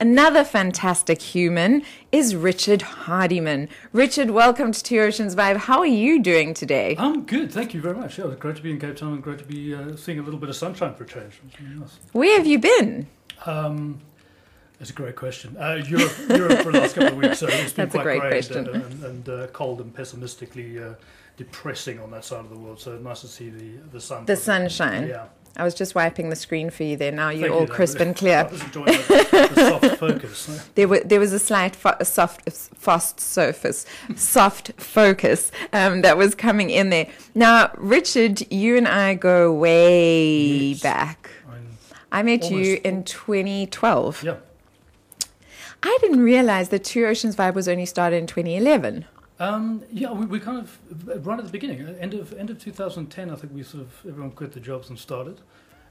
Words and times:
Another 0.00 0.44
fantastic 0.44 1.20
human 1.20 1.82
is 2.12 2.36
Richard 2.36 2.82
Hardiman. 2.82 3.68
Richard, 3.92 4.30
welcome 4.30 4.70
to 4.70 4.80
Two 4.80 5.00
Oceans 5.00 5.34
Vibe. 5.34 5.56
How 5.56 5.80
are 5.80 5.86
you 5.86 6.22
doing 6.22 6.54
today? 6.54 6.94
I'm 6.96 7.24
good, 7.24 7.50
thank 7.50 7.74
you 7.74 7.80
very 7.80 7.96
much. 7.96 8.16
Yeah, 8.16 8.26
it's 8.26 8.36
great 8.36 8.54
to 8.54 8.62
be 8.62 8.70
in 8.70 8.78
Cape 8.78 8.94
Town 8.94 9.14
and 9.14 9.22
great 9.22 9.38
to 9.40 9.44
be 9.44 9.74
uh, 9.74 9.96
seeing 9.96 10.20
a 10.20 10.22
little 10.22 10.38
bit 10.38 10.50
of 10.50 10.54
sunshine 10.54 10.94
for 10.94 11.02
a 11.02 11.06
change. 11.06 11.40
Nice. 11.60 11.98
Where 12.12 12.38
have 12.38 12.46
you 12.46 12.60
been? 12.60 13.08
Um, 13.44 13.98
that's 14.78 14.90
a 14.90 14.92
great 14.92 15.16
question. 15.16 15.56
Uh, 15.56 15.82
Europe, 15.84 16.12
Europe 16.28 16.58
for 16.60 16.70
the 16.70 16.78
last 16.78 16.94
couple 16.94 17.14
of 17.14 17.16
weeks, 17.16 17.40
so 17.40 17.48
it's 17.48 17.72
been 17.72 17.88
That's 17.88 17.94
quite 17.96 18.20
great 18.20 18.50
and, 18.52 18.68
and, 18.68 19.02
and 19.02 19.28
uh, 19.28 19.46
cold 19.48 19.80
and 19.80 19.92
pessimistically 19.92 20.80
uh, 20.80 20.94
depressing 21.36 21.98
on 21.98 22.12
that 22.12 22.24
side 22.24 22.44
of 22.44 22.50
the 22.50 22.56
world. 22.56 22.78
So 22.78 22.96
nice 22.98 23.22
to 23.22 23.26
see 23.26 23.50
the 23.50 23.78
the 23.90 24.00
sun. 24.00 24.26
The 24.26 24.36
sunshine. 24.36 25.08
Yeah. 25.08 25.26
I 25.58 25.64
was 25.64 25.74
just 25.74 25.94
wiping 25.94 26.30
the 26.30 26.36
screen 26.36 26.70
for 26.70 26.84
you 26.84 26.96
there. 26.96 27.10
Now 27.10 27.30
you're 27.30 27.48
Thank 27.48 27.54
all 27.60 27.66
you, 27.66 27.72
crisp 27.72 27.98
and 28.00 28.14
clear. 28.14 28.38
I 28.38 28.42
was 28.44 28.62
enjoying 28.62 28.86
the, 28.86 29.50
the 29.54 29.68
soft 29.80 29.96
focus. 29.98 30.70
There, 30.76 30.86
were, 30.88 31.00
there 31.00 31.18
was 31.18 31.32
a 31.32 31.38
slight 31.40 31.74
fo- 31.74 31.96
soft, 32.04 32.48
fast 32.76 33.18
surface, 33.20 33.84
soft 34.14 34.72
focus 34.80 35.50
um, 35.72 36.02
that 36.02 36.16
was 36.16 36.34
coming 36.36 36.70
in 36.70 36.90
there. 36.90 37.08
Now, 37.34 37.72
Richard, 37.76 38.50
you 38.52 38.76
and 38.76 38.86
I 38.86 39.14
go 39.14 39.52
way 39.52 40.38
Yes. 40.70 40.80
back. 40.80 41.28
I 42.12 42.22
mean, 42.22 42.40
I 42.40 42.46
met 42.46 42.50
you 42.50 42.80
in 42.84 43.02
2012. 43.04 44.22
yeah. 44.22 44.36
I 45.82 45.96
didn't 46.00 46.20
realize 46.20 46.70
that 46.70 46.82
Two 46.84 47.04
Oceans 47.06 47.36
Vibe 47.36 47.54
was 47.54 47.68
only 47.68 47.86
started 47.86 48.16
in 48.16 48.26
2011. 48.26 49.04
Um, 49.40 49.82
yeah, 49.92 50.10
we, 50.12 50.26
we 50.26 50.40
kind 50.40 50.58
of 50.58 51.26
right 51.26 51.38
at 51.38 51.44
the 51.44 51.52
beginning, 51.52 51.86
uh, 51.86 51.94
end 52.00 52.14
of 52.14 52.32
end 52.32 52.50
of 52.50 52.58
2010. 52.58 53.30
I 53.30 53.36
think 53.36 53.54
we 53.54 53.62
sort 53.62 53.84
of 53.84 53.92
everyone 54.08 54.32
quit 54.32 54.52
their 54.52 54.62
jobs 54.62 54.88
and 54.88 54.98
started, 54.98 55.40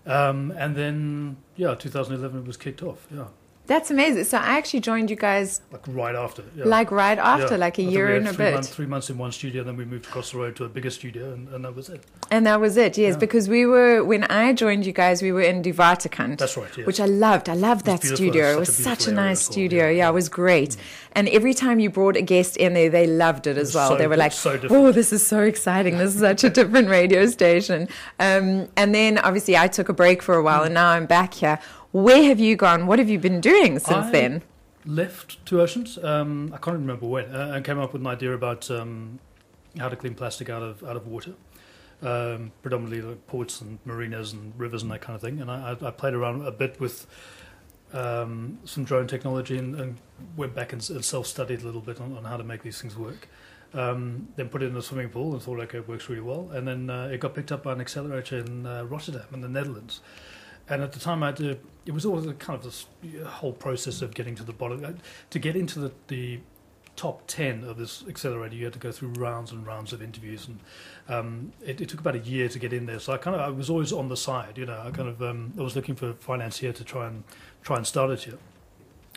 um, 0.05 0.51
and 0.57 0.75
then 0.75 1.37
yeah, 1.55 1.73
2011 1.75 2.39
it 2.39 2.45
was 2.45 2.57
kicked 2.57 2.83
off. 2.83 3.07
Yeah, 3.13 3.27
That's 3.67 3.91
amazing. 3.91 4.23
So 4.23 4.37
I 4.37 4.57
actually 4.57 4.79
joined 4.79 5.09
you 5.09 5.15
guys 5.17 5.61
like 5.71 5.83
right 5.87 6.15
after. 6.15 6.43
Yeah. 6.55 6.65
like 6.65 6.89
right 6.89 7.17
after, 7.19 7.55
Yeah. 7.55 7.65
like 7.65 7.77
a 7.77 7.83
year 7.83 8.15
and 8.15 8.27
a 8.27 8.33
three 8.33 8.45
bit. 8.45 8.53
Months, 8.53 8.69
three 8.69 8.85
months 8.85 9.09
in 9.09 9.17
one 9.17 9.31
studio, 9.33 9.63
then 9.63 9.75
we 9.75 9.83
moved 9.85 10.05
across 10.05 10.31
the 10.31 10.37
road 10.37 10.55
to 10.55 10.63
a 10.65 10.69
bigger 10.69 10.89
studio, 10.89 11.33
and, 11.33 11.47
and 11.49 11.65
that 11.65 11.75
was 11.75 11.89
it. 11.89 12.01
And 12.31 12.45
that 12.47 12.59
was 12.61 12.77
it, 12.77 12.97
yes, 12.97 13.13
Yeah. 13.13 13.17
because 13.19 13.49
we 13.49 13.65
were, 13.65 14.03
when 14.03 14.23
I 14.25 14.53
joined 14.53 14.85
you 14.85 14.93
guys, 14.93 15.21
we 15.21 15.31
were 15.31 15.41
in 15.41 15.61
De 15.61 15.73
Waterkant. 15.73 16.37
That's 16.37 16.55
right. 16.57 16.69
Yes. 16.77 16.87
Which 16.87 16.99
I 17.01 17.05
loved. 17.05 17.49
I 17.49 17.55
loved 17.55 17.85
that 17.85 18.03
studio. 18.03 18.53
It 18.53 18.59
was 18.59 18.75
such 18.75 18.99
a 18.99 19.01
such 19.03 19.07
a 19.09 19.11
nice 19.11 19.41
studio. 19.41 19.89
yeah. 19.89 20.05
Mm. 20.05 20.09
It 20.09 20.13
was 20.13 20.29
great. 20.29 20.77
And 21.11 21.27
every 21.29 21.53
time 21.53 21.79
you 21.79 21.89
brought 21.89 22.15
a 22.15 22.21
guest 22.21 22.57
in 22.57 22.73
there, 22.73 22.89
they 22.89 23.05
loved 23.07 23.47
it 23.47 23.57
as 23.57 23.75
well. 23.75 23.89
so 23.89 23.95
they 23.97 24.07
were 24.07 24.15
like, 24.17 24.31
so 24.31 24.59
"Oh, 24.69 24.91
this 24.91 25.11
is 25.11 25.25
so 25.25 25.41
exciting! 25.41 25.97
This 25.97 26.13
is 26.15 26.21
such 26.21 26.43
a 26.43 26.49
different 26.59 26.87
radio 26.89 27.25
station." 27.27 27.87
Um, 28.19 28.67
and 28.77 28.93
then 28.95 29.17
obviously 29.17 29.57
I 29.57 29.67
took 29.67 29.89
a 29.89 29.93
break 29.93 30.21
for 30.21 30.35
a 30.35 30.43
while, 30.43 30.63
and 30.63 30.73
now 30.73 30.89
I'm 30.89 31.05
back 31.07 31.33
here. 31.33 31.59
Where 31.91 32.23
have 32.23 32.39
you 32.39 32.55
gone? 32.55 32.85
What 32.87 32.99
have 32.99 33.09
you 33.09 33.19
been 33.19 33.41
doing 33.41 33.79
since 33.79 34.07
I- 34.07 34.11
then? 34.11 34.43
left 34.85 35.45
Two 35.45 35.61
Oceans. 35.61 35.97
Um, 36.01 36.51
I 36.53 36.57
can't 36.57 36.77
remember 36.77 37.05
when, 37.05 37.25
uh, 37.25 37.51
and 37.53 37.65
came 37.65 37.77
up 37.77 37.91
with 37.93 38.01
an 38.01 38.07
idea 38.07 38.33
about 38.33 38.71
um, 38.71 39.19
how 39.77 39.89
to 39.89 39.95
clean 39.95 40.15
plastic 40.15 40.49
out 40.49 40.63
of 40.63 40.83
out 40.83 40.95
of 40.95 41.07
water, 41.07 41.33
um, 42.01 42.51
predominantly 42.61 43.01
like 43.01 43.27
ports 43.27 43.59
and 43.61 43.79
marinas 43.85 44.31
and 44.33 44.53
rivers 44.57 44.83
and 44.83 44.91
that 44.91 45.01
kind 45.01 45.15
of 45.15 45.21
thing. 45.21 45.41
And 45.41 45.51
I, 45.51 45.75
I 45.81 45.87
I 45.87 45.91
played 45.91 46.13
around 46.13 46.45
a 46.45 46.51
bit 46.51 46.79
with 46.79 47.05
um, 47.93 48.59
some 48.65 48.83
drone 48.85 49.07
technology 49.07 49.57
and, 49.57 49.75
and 49.79 49.97
went 50.35 50.55
back 50.55 50.73
and, 50.73 50.89
and 50.89 51.03
self-studied 51.03 51.61
a 51.61 51.65
little 51.65 51.81
bit 51.81 51.99
on, 51.99 52.15
on 52.17 52.23
how 52.23 52.37
to 52.37 52.43
make 52.43 52.63
these 52.63 52.81
things 52.81 52.97
work. 52.97 53.27
Um, 53.73 54.29
then 54.37 54.47
put 54.47 54.63
it 54.63 54.67
in 54.67 54.77
a 54.77 54.81
swimming 54.81 55.09
pool 55.09 55.33
and 55.33 55.41
thought, 55.41 55.59
okay, 55.59 55.79
it 55.79 55.87
works 55.87 56.07
really 56.07 56.21
well. 56.21 56.49
And 56.53 56.65
then 56.65 56.89
uh, 56.89 57.09
it 57.11 57.19
got 57.19 57.35
picked 57.35 57.51
up 57.51 57.63
by 57.63 57.73
an 57.73 57.81
accelerator 57.81 58.37
in 58.39 58.65
uh, 58.65 58.85
Rotterdam 58.85 59.25
in 59.33 59.41
the 59.41 59.49
Netherlands. 59.49 59.99
And 60.69 60.81
at 60.81 60.91
the 60.91 60.99
time, 60.99 61.23
I 61.23 61.31
to, 61.33 61.57
it 61.85 61.93
was 61.93 62.05
always 62.05 62.25
a 62.25 62.33
kind 62.33 62.57
of 62.57 62.63
this 62.63 62.85
whole 63.25 63.53
process 63.53 64.01
of 64.01 64.13
getting 64.13 64.35
to 64.35 64.43
the 64.43 64.53
bottom. 64.53 64.83
Uh, 64.83 64.93
To 65.29 65.39
get 65.39 65.55
into 65.55 65.79
the, 65.79 65.91
the 66.07 66.39
top 66.97 67.23
10 67.27 67.63
of 67.63 67.77
this 67.77 68.03
accelerator, 68.09 68.55
you 68.55 68.65
had 68.65 68.73
to 68.73 68.79
go 68.79 68.91
through 68.91 69.09
rounds 69.09 69.51
and 69.51 69.65
rounds 69.65 69.93
of 69.93 70.01
interviews. 70.01 70.47
And 70.47 70.59
um, 71.07 71.53
it, 71.65 71.79
it 71.79 71.87
took 71.87 72.01
about 72.01 72.15
a 72.15 72.19
year 72.19 72.49
to 72.49 72.59
get 72.59 72.73
in 72.73 72.85
there. 72.85 72.99
So 72.99 73.13
I 73.13 73.17
kind 73.17 73.35
of, 73.35 73.41
I 73.41 73.49
was 73.49 73.69
always 73.69 73.93
on 73.93 74.09
the 74.09 74.17
side, 74.17 74.57
you 74.57 74.65
know, 74.65 74.81
I 74.85 74.91
kind 74.91 75.07
of, 75.07 75.21
um, 75.21 75.53
I 75.57 75.61
was 75.61 75.75
looking 75.75 75.95
for 75.95 76.09
a 76.09 76.13
financier 76.13 76.73
to 76.73 76.83
try 76.83 77.07
and, 77.07 77.23
try 77.63 77.77
and 77.77 77.87
start 77.87 78.11
it 78.11 78.23
here. 78.23 78.37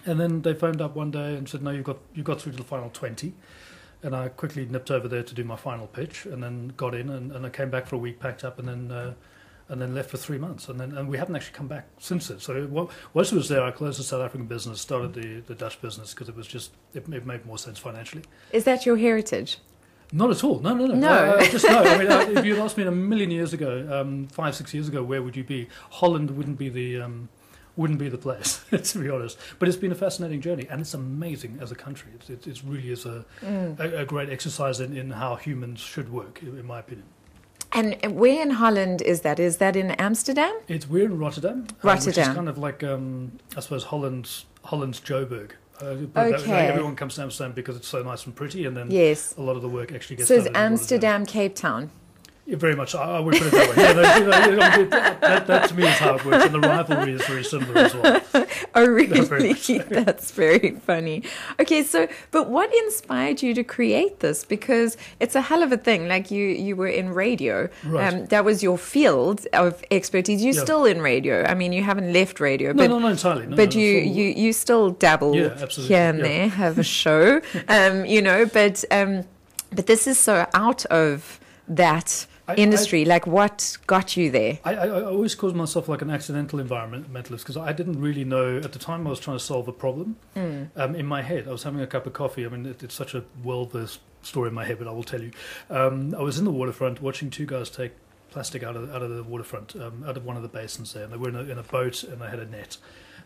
And 0.06 0.20
then 0.20 0.42
they 0.42 0.54
phoned 0.54 0.80
up 0.80 0.94
one 0.94 1.10
day 1.10 1.34
and 1.34 1.48
said, 1.48 1.62
no, 1.62 1.70
you 1.70 1.82
got, 1.82 1.98
you 2.14 2.22
got 2.22 2.40
through 2.40 2.52
to 2.52 2.58
the 2.58 2.64
final 2.64 2.90
20. 2.90 3.34
And 4.02 4.14
I 4.14 4.28
quickly 4.28 4.64
nipped 4.64 4.90
over 4.90 5.08
there 5.08 5.22
to 5.22 5.34
do 5.34 5.44
my 5.44 5.56
final 5.56 5.86
pitch 5.86 6.24
and 6.24 6.42
then 6.42 6.72
got 6.76 6.94
in 6.94 7.10
and, 7.10 7.32
and 7.32 7.44
I 7.44 7.50
came 7.50 7.70
back 7.70 7.86
for 7.86 7.96
a 7.96 7.98
week, 7.98 8.20
packed 8.20 8.44
up 8.44 8.58
and 8.58 8.68
then, 8.68 8.92
uh, 8.92 9.14
and 9.70 9.80
then 9.80 9.94
left 9.94 10.10
for 10.10 10.16
three 10.18 10.36
months, 10.38 10.68
and 10.68 10.78
then 10.78 10.96
and 10.96 11.08
we 11.08 11.16
haven't 11.16 11.36
actually 11.36 11.54
come 11.54 11.68
back 11.68 11.86
since 11.98 12.28
then. 12.28 12.40
So 12.40 12.66
wa- 12.70 12.88
once 13.14 13.32
I 13.32 13.36
was 13.36 13.48
there, 13.48 13.62
I 13.62 13.70
closed 13.70 13.98
the 13.98 14.02
South 14.04 14.20
African 14.20 14.46
business, 14.46 14.80
started 14.80 15.14
the, 15.14 15.40
the 15.46 15.54
Dutch 15.54 15.80
business 15.80 16.12
because 16.12 16.28
it 16.28 16.36
was 16.36 16.46
just 16.46 16.72
it, 16.92 17.08
it 17.12 17.24
made 17.24 17.46
more 17.46 17.56
sense 17.56 17.78
financially. 17.78 18.24
Is 18.52 18.64
that 18.64 18.84
your 18.84 18.96
heritage? 18.98 19.58
Not 20.12 20.30
at 20.30 20.42
all. 20.42 20.58
No, 20.58 20.74
no, 20.74 20.86
no. 20.86 20.94
No. 20.94 21.08
Uh, 21.08 21.36
uh, 21.36 21.44
just 21.44 21.64
no. 21.64 21.78
I 21.84 21.96
mean, 21.98 22.10
uh, 22.10 22.26
if 22.38 22.44
you'd 22.44 22.58
asked 22.58 22.76
me 22.76 22.82
a 22.84 22.90
million 22.90 23.30
years 23.30 23.52
ago, 23.52 23.86
um, 24.00 24.26
five, 24.28 24.56
six 24.56 24.74
years 24.74 24.88
ago, 24.88 25.02
where 25.04 25.22
would 25.22 25.36
you 25.36 25.44
be? 25.44 25.68
Holland 25.90 26.32
wouldn't 26.32 26.58
be 26.58 26.68
the 26.68 27.00
um, 27.02 27.28
wouldn't 27.76 28.00
be 28.00 28.08
the 28.08 28.18
place, 28.18 28.60
to 28.92 28.98
be 28.98 29.08
honest. 29.08 29.38
But 29.60 29.68
it's 29.68 29.76
been 29.78 29.92
a 29.92 29.94
fascinating 29.94 30.40
journey, 30.40 30.66
and 30.68 30.80
it's 30.80 30.94
amazing 30.94 31.58
as 31.60 31.70
a 31.70 31.76
country. 31.76 32.10
It, 32.18 32.28
it, 32.28 32.46
it 32.48 32.60
really 32.66 32.90
is 32.90 33.06
a, 33.06 33.24
a, 33.78 33.98
a 34.00 34.04
great 34.04 34.28
exercise 34.30 34.80
in, 34.80 34.96
in 34.96 35.10
how 35.10 35.36
humans 35.36 35.78
should 35.78 36.10
work, 36.12 36.42
in 36.42 36.58
in 36.58 36.66
my 36.66 36.80
opinion. 36.80 37.06
And 37.72 37.96
where 38.18 38.42
in 38.42 38.50
Holland 38.50 39.00
is 39.02 39.20
that? 39.20 39.38
Is 39.38 39.58
that 39.58 39.76
in 39.76 39.92
Amsterdam? 39.92 40.52
It's 40.68 40.88
we're 40.88 41.04
in 41.04 41.18
Rotterdam, 41.18 41.66
uh, 41.84 41.94
which 41.96 42.06
is 42.18 42.26
kind 42.28 42.48
of 42.48 42.58
like 42.58 42.82
um, 42.82 43.32
I 43.56 43.60
suppose 43.60 43.84
Holland's 43.84 44.46
Holland's 44.64 45.00
Joburg. 45.00 45.52
Uh, 45.80 45.94
but 45.94 46.14
that- 46.14 46.30
like, 46.32 46.40
Okay. 46.42 46.66
everyone 46.68 46.94
comes 46.96 47.14
to 47.14 47.22
Amsterdam 47.22 47.52
because 47.52 47.76
it's 47.76 47.88
so 47.88 48.02
nice 48.02 48.26
and 48.26 48.34
pretty, 48.36 48.66
and 48.66 48.76
then 48.76 48.90
Yes. 48.90 49.34
a 49.38 49.40
lot 49.42 49.56
of 49.56 49.62
the 49.62 49.68
work 49.68 49.92
actually 49.92 50.16
gets 50.16 50.28
So 50.28 50.34
done 50.34 50.40
is 50.42 50.46
Rotterdam. 50.48 50.72
Amsterdam 50.72 51.26
Cape 51.26 51.54
Town? 51.54 51.90
Yeah, 52.50 52.56
very 52.56 52.74
much. 52.74 52.94
I, 52.96 53.16
I 53.18 53.20
would 53.20 53.36
put 53.36 53.46
it 53.46 53.52
that 53.52 53.68
way. 53.76 53.82
Yeah, 53.82 53.92
that, 53.92 54.20
you 54.20 54.26
know, 54.56 54.76
you 54.76 54.86
that, 54.90 55.46
that, 55.46 55.68
to 55.68 55.74
me 55.74 55.84
is 55.86 55.94
how 55.98 56.16
it 56.16 56.24
works, 56.24 56.44
and 56.46 56.54
the 56.54 56.60
rivalry 56.60 57.12
is 57.12 57.24
very 57.26 57.44
similar 57.44 57.78
as 57.78 57.94
well. 57.94 58.20
Oh, 58.74 58.84
really? 58.86 59.54
so. 59.54 59.78
That's 59.88 60.30
very 60.32 60.72
funny. 60.86 61.22
Okay, 61.58 61.82
so, 61.82 62.08
but 62.30 62.48
what 62.50 62.72
inspired 62.84 63.42
you 63.42 63.54
to 63.54 63.64
create 63.64 64.20
this? 64.20 64.44
Because 64.44 64.96
it's 65.18 65.34
a 65.34 65.40
hell 65.40 65.62
of 65.62 65.72
a 65.72 65.76
thing. 65.76 66.08
Like 66.08 66.30
you, 66.30 66.46
you 66.46 66.76
were 66.76 66.86
in 66.86 67.10
radio. 67.10 67.68
Right. 67.84 68.12
Um, 68.12 68.26
that 68.26 68.44
was 68.44 68.62
your 68.62 68.78
field 68.78 69.46
of 69.52 69.82
expertise. 69.90 70.44
You're 70.44 70.54
Yeah. 70.54 70.62
still 70.62 70.84
in 70.84 71.00
radio. 71.00 71.44
I 71.44 71.54
mean, 71.54 71.72
you 71.72 71.82
haven't 71.82 72.12
left 72.12 72.38
radio, 72.40 72.72
No, 72.72 72.82
but 72.84 72.90
no, 72.90 72.98
not 72.98 73.12
entirely. 73.12 73.46
No, 73.46 73.56
but 73.56 73.74
no, 73.74 73.80
you, 73.80 73.88
you 73.98 74.24
you 74.24 74.52
still 74.52 74.90
dabble 74.90 75.34
Yeah, 75.36 75.56
absolutely, 75.60 75.94
here 75.94 76.08
and 76.10 76.20
there, 76.24 76.48
have 76.48 76.78
a 76.78 76.84
show, 76.84 77.40
um, 77.68 78.04
you 78.04 78.22
know. 78.22 78.46
But 78.46 78.84
um, 78.90 79.24
but 79.72 79.86
this 79.86 80.06
is 80.06 80.18
so 80.18 80.46
out 80.54 80.84
of 80.86 81.40
that 81.68 82.26
I- 82.50 82.54
industry. 82.56 83.04
like, 83.04 83.26
what 83.26 83.76
got 83.86 84.16
you 84.16 84.30
there? 84.30 84.58
I, 84.64 84.74
I, 84.74 84.86
I 84.86 85.04
always 85.04 85.34
called 85.34 85.56
myself 85.56 85.88
like 85.88 86.02
an 86.02 86.10
accidental 86.10 86.58
environmentalist 86.58 87.38
because 87.38 87.56
I 87.56 87.72
didn't 87.72 88.00
really 88.00 88.24
know 88.24 88.58
at 88.58 88.72
the 88.72 88.78
time 88.78 89.06
I 89.06 89.10
was 89.10 89.20
trying 89.20 89.38
to 89.38 89.44
solve 89.44 89.68
a 89.68 89.72
problem. 89.72 90.16
Um, 90.36 90.94
in 90.94 91.06
my 91.06 91.22
head, 91.22 91.48
I 91.48 91.52
was 91.52 91.62
having 91.62 91.80
a 91.80 91.86
cup 91.86 92.06
of 92.06 92.12
coffee. 92.12 92.44
I 92.46 92.48
mean, 92.48 92.66
it, 92.66 92.82
it's 92.82 92.94
such 92.94 93.14
a 93.14 93.24
well-versed 93.42 94.00
story 94.22 94.48
in 94.48 94.54
my 94.54 94.64
head, 94.64 94.78
but 94.78 94.88
I 94.88 94.92
will 94.92 95.02
tell 95.02 95.22
you. 95.22 95.30
Um, 95.68 96.14
I 96.14 96.22
was 96.22 96.38
in 96.38 96.44
the 96.44 96.50
waterfront 96.50 97.00
watching 97.02 97.30
two 97.30 97.46
guys 97.46 97.70
take 97.70 97.92
plastic 98.30 98.62
out 98.62 98.76
of 98.76 98.94
out 98.94 99.02
of 99.02 99.10
the 99.10 99.22
waterfront, 99.22 99.74
um, 99.76 100.04
out 100.06 100.16
of 100.16 100.24
one 100.24 100.36
of 100.36 100.42
the 100.42 100.48
basins 100.48 100.92
there, 100.92 101.04
and 101.04 101.12
they 101.12 101.16
were 101.16 101.28
in 101.28 101.36
a, 101.36 101.42
in 101.42 101.58
a 101.58 101.62
boat 101.62 102.02
and 102.04 102.20
they 102.20 102.28
had 102.28 102.38
a 102.38 102.46
net, 102.46 102.76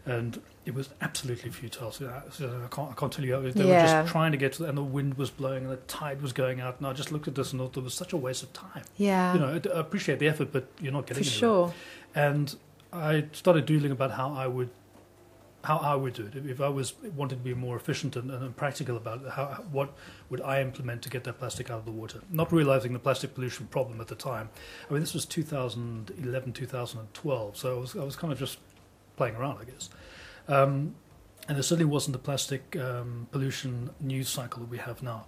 and 0.06 0.41
it 0.66 0.75
was 0.75 0.88
absolutely 1.00 1.50
futile. 1.50 1.88
Uh, 1.88 2.20
so 2.31 2.62
I, 2.65 2.75
can't 2.75 2.91
I 2.91 2.94
can't 2.94 3.12
tell 3.12 3.25
you. 3.25 3.34
how- 3.34 3.41
They 3.41 3.65
were 3.65 3.81
just 3.81 4.09
trying 4.12 4.32
to 4.32 4.38
get 4.38 4.53
to, 4.54 4.62
the, 4.62 4.69
and 4.69 4.76
the 4.78 4.82
wind 4.82 5.15
was 5.15 5.31
blowing 5.31 5.65
and 5.65 5.72
the 5.72 5.76
tide 5.76 6.20
was 6.22 6.32
going 6.32 6.60
out, 6.60 6.76
and 6.78 6.87
I 6.87 6.92
just 6.92 7.10
looked 7.12 7.28
at 7.28 7.34
this 7.34 7.53
and 7.53 7.60
thought 7.60 7.76
it 7.76 7.82
was 7.84 7.94
such 7.94 8.12
a 8.12 8.16
waste 8.16 8.42
of 8.42 8.53
time 8.53 8.82
Yeah, 8.97 9.34
you 9.34 9.41
know, 9.41 9.48
I 9.48 9.76
I 9.76 9.81
appreciate 9.81 10.19
the 10.19 10.28
effort, 10.28 10.53
but 10.53 10.69
you're 10.81 10.92
not 10.92 11.06
for 11.09 11.15
getting 11.15 11.25
anywhere. 11.25 11.38
sure. 11.38 11.75
And 12.15 12.54
I 12.92 13.26
started 13.32 13.66
doodling 13.66 13.92
about 13.92 14.12
how 14.12 14.32
I 14.32 14.47
would, 14.47 14.70
how 15.65 15.78
I 15.78 15.94
would 15.94 16.12
do 16.15 16.26
it. 16.26 16.36
If- 16.36 16.47
If 16.48 16.60
I 16.60 16.69
was 16.69 16.94
wanted 17.16 17.36
to 17.36 17.42
be 17.42 17.54
more 17.54 17.77
efficient 17.77 18.15
and, 18.16 18.30
and 18.30 18.54
practical 18.56 18.97
about 18.97 19.22
it, 19.22 19.30
how, 19.33 19.47
what 19.72 19.95
would 20.30 20.41
I 20.42 20.60
implement 20.62 21.03
to 21.03 21.09
get 21.10 21.24
that 21.24 21.39
plastic 21.39 21.71
out 21.71 21.78
of 21.80 21.84
the 21.86 21.91
water? 22.03 22.21
Not 22.30 22.53
realizing 22.53 22.92
the 22.92 22.98
plastic 22.98 23.34
pollution 23.34 23.66
problem 23.66 24.01
at 24.01 24.09
the 24.09 24.15
time. 24.15 24.48
I 24.89 24.92
mean, 24.92 25.01
this 25.01 25.15
was 25.15 25.24
2011, 25.27 26.53
2012, 26.53 27.56
so 27.56 27.77
I 27.77 27.80
was, 27.80 27.97
I 27.97 28.04
was 28.04 28.16
kind 28.16 28.33
of 28.33 28.39
just 28.39 28.59
playing 29.16 29.37
around, 29.37 29.59
I 29.61 29.65
guess. 29.65 29.91
Um, 30.49 30.95
and 31.49 31.57
there 31.57 31.63
certainly 31.63 31.91
wasn't 31.91 32.15
the 32.15 32.19
plastic 32.19 32.77
um, 32.77 33.28
pollution 33.31 33.91
news 34.01 34.28
cycle 34.28 34.61
that 34.61 34.71
we 34.71 34.78
have 34.78 35.03
now. 35.03 35.27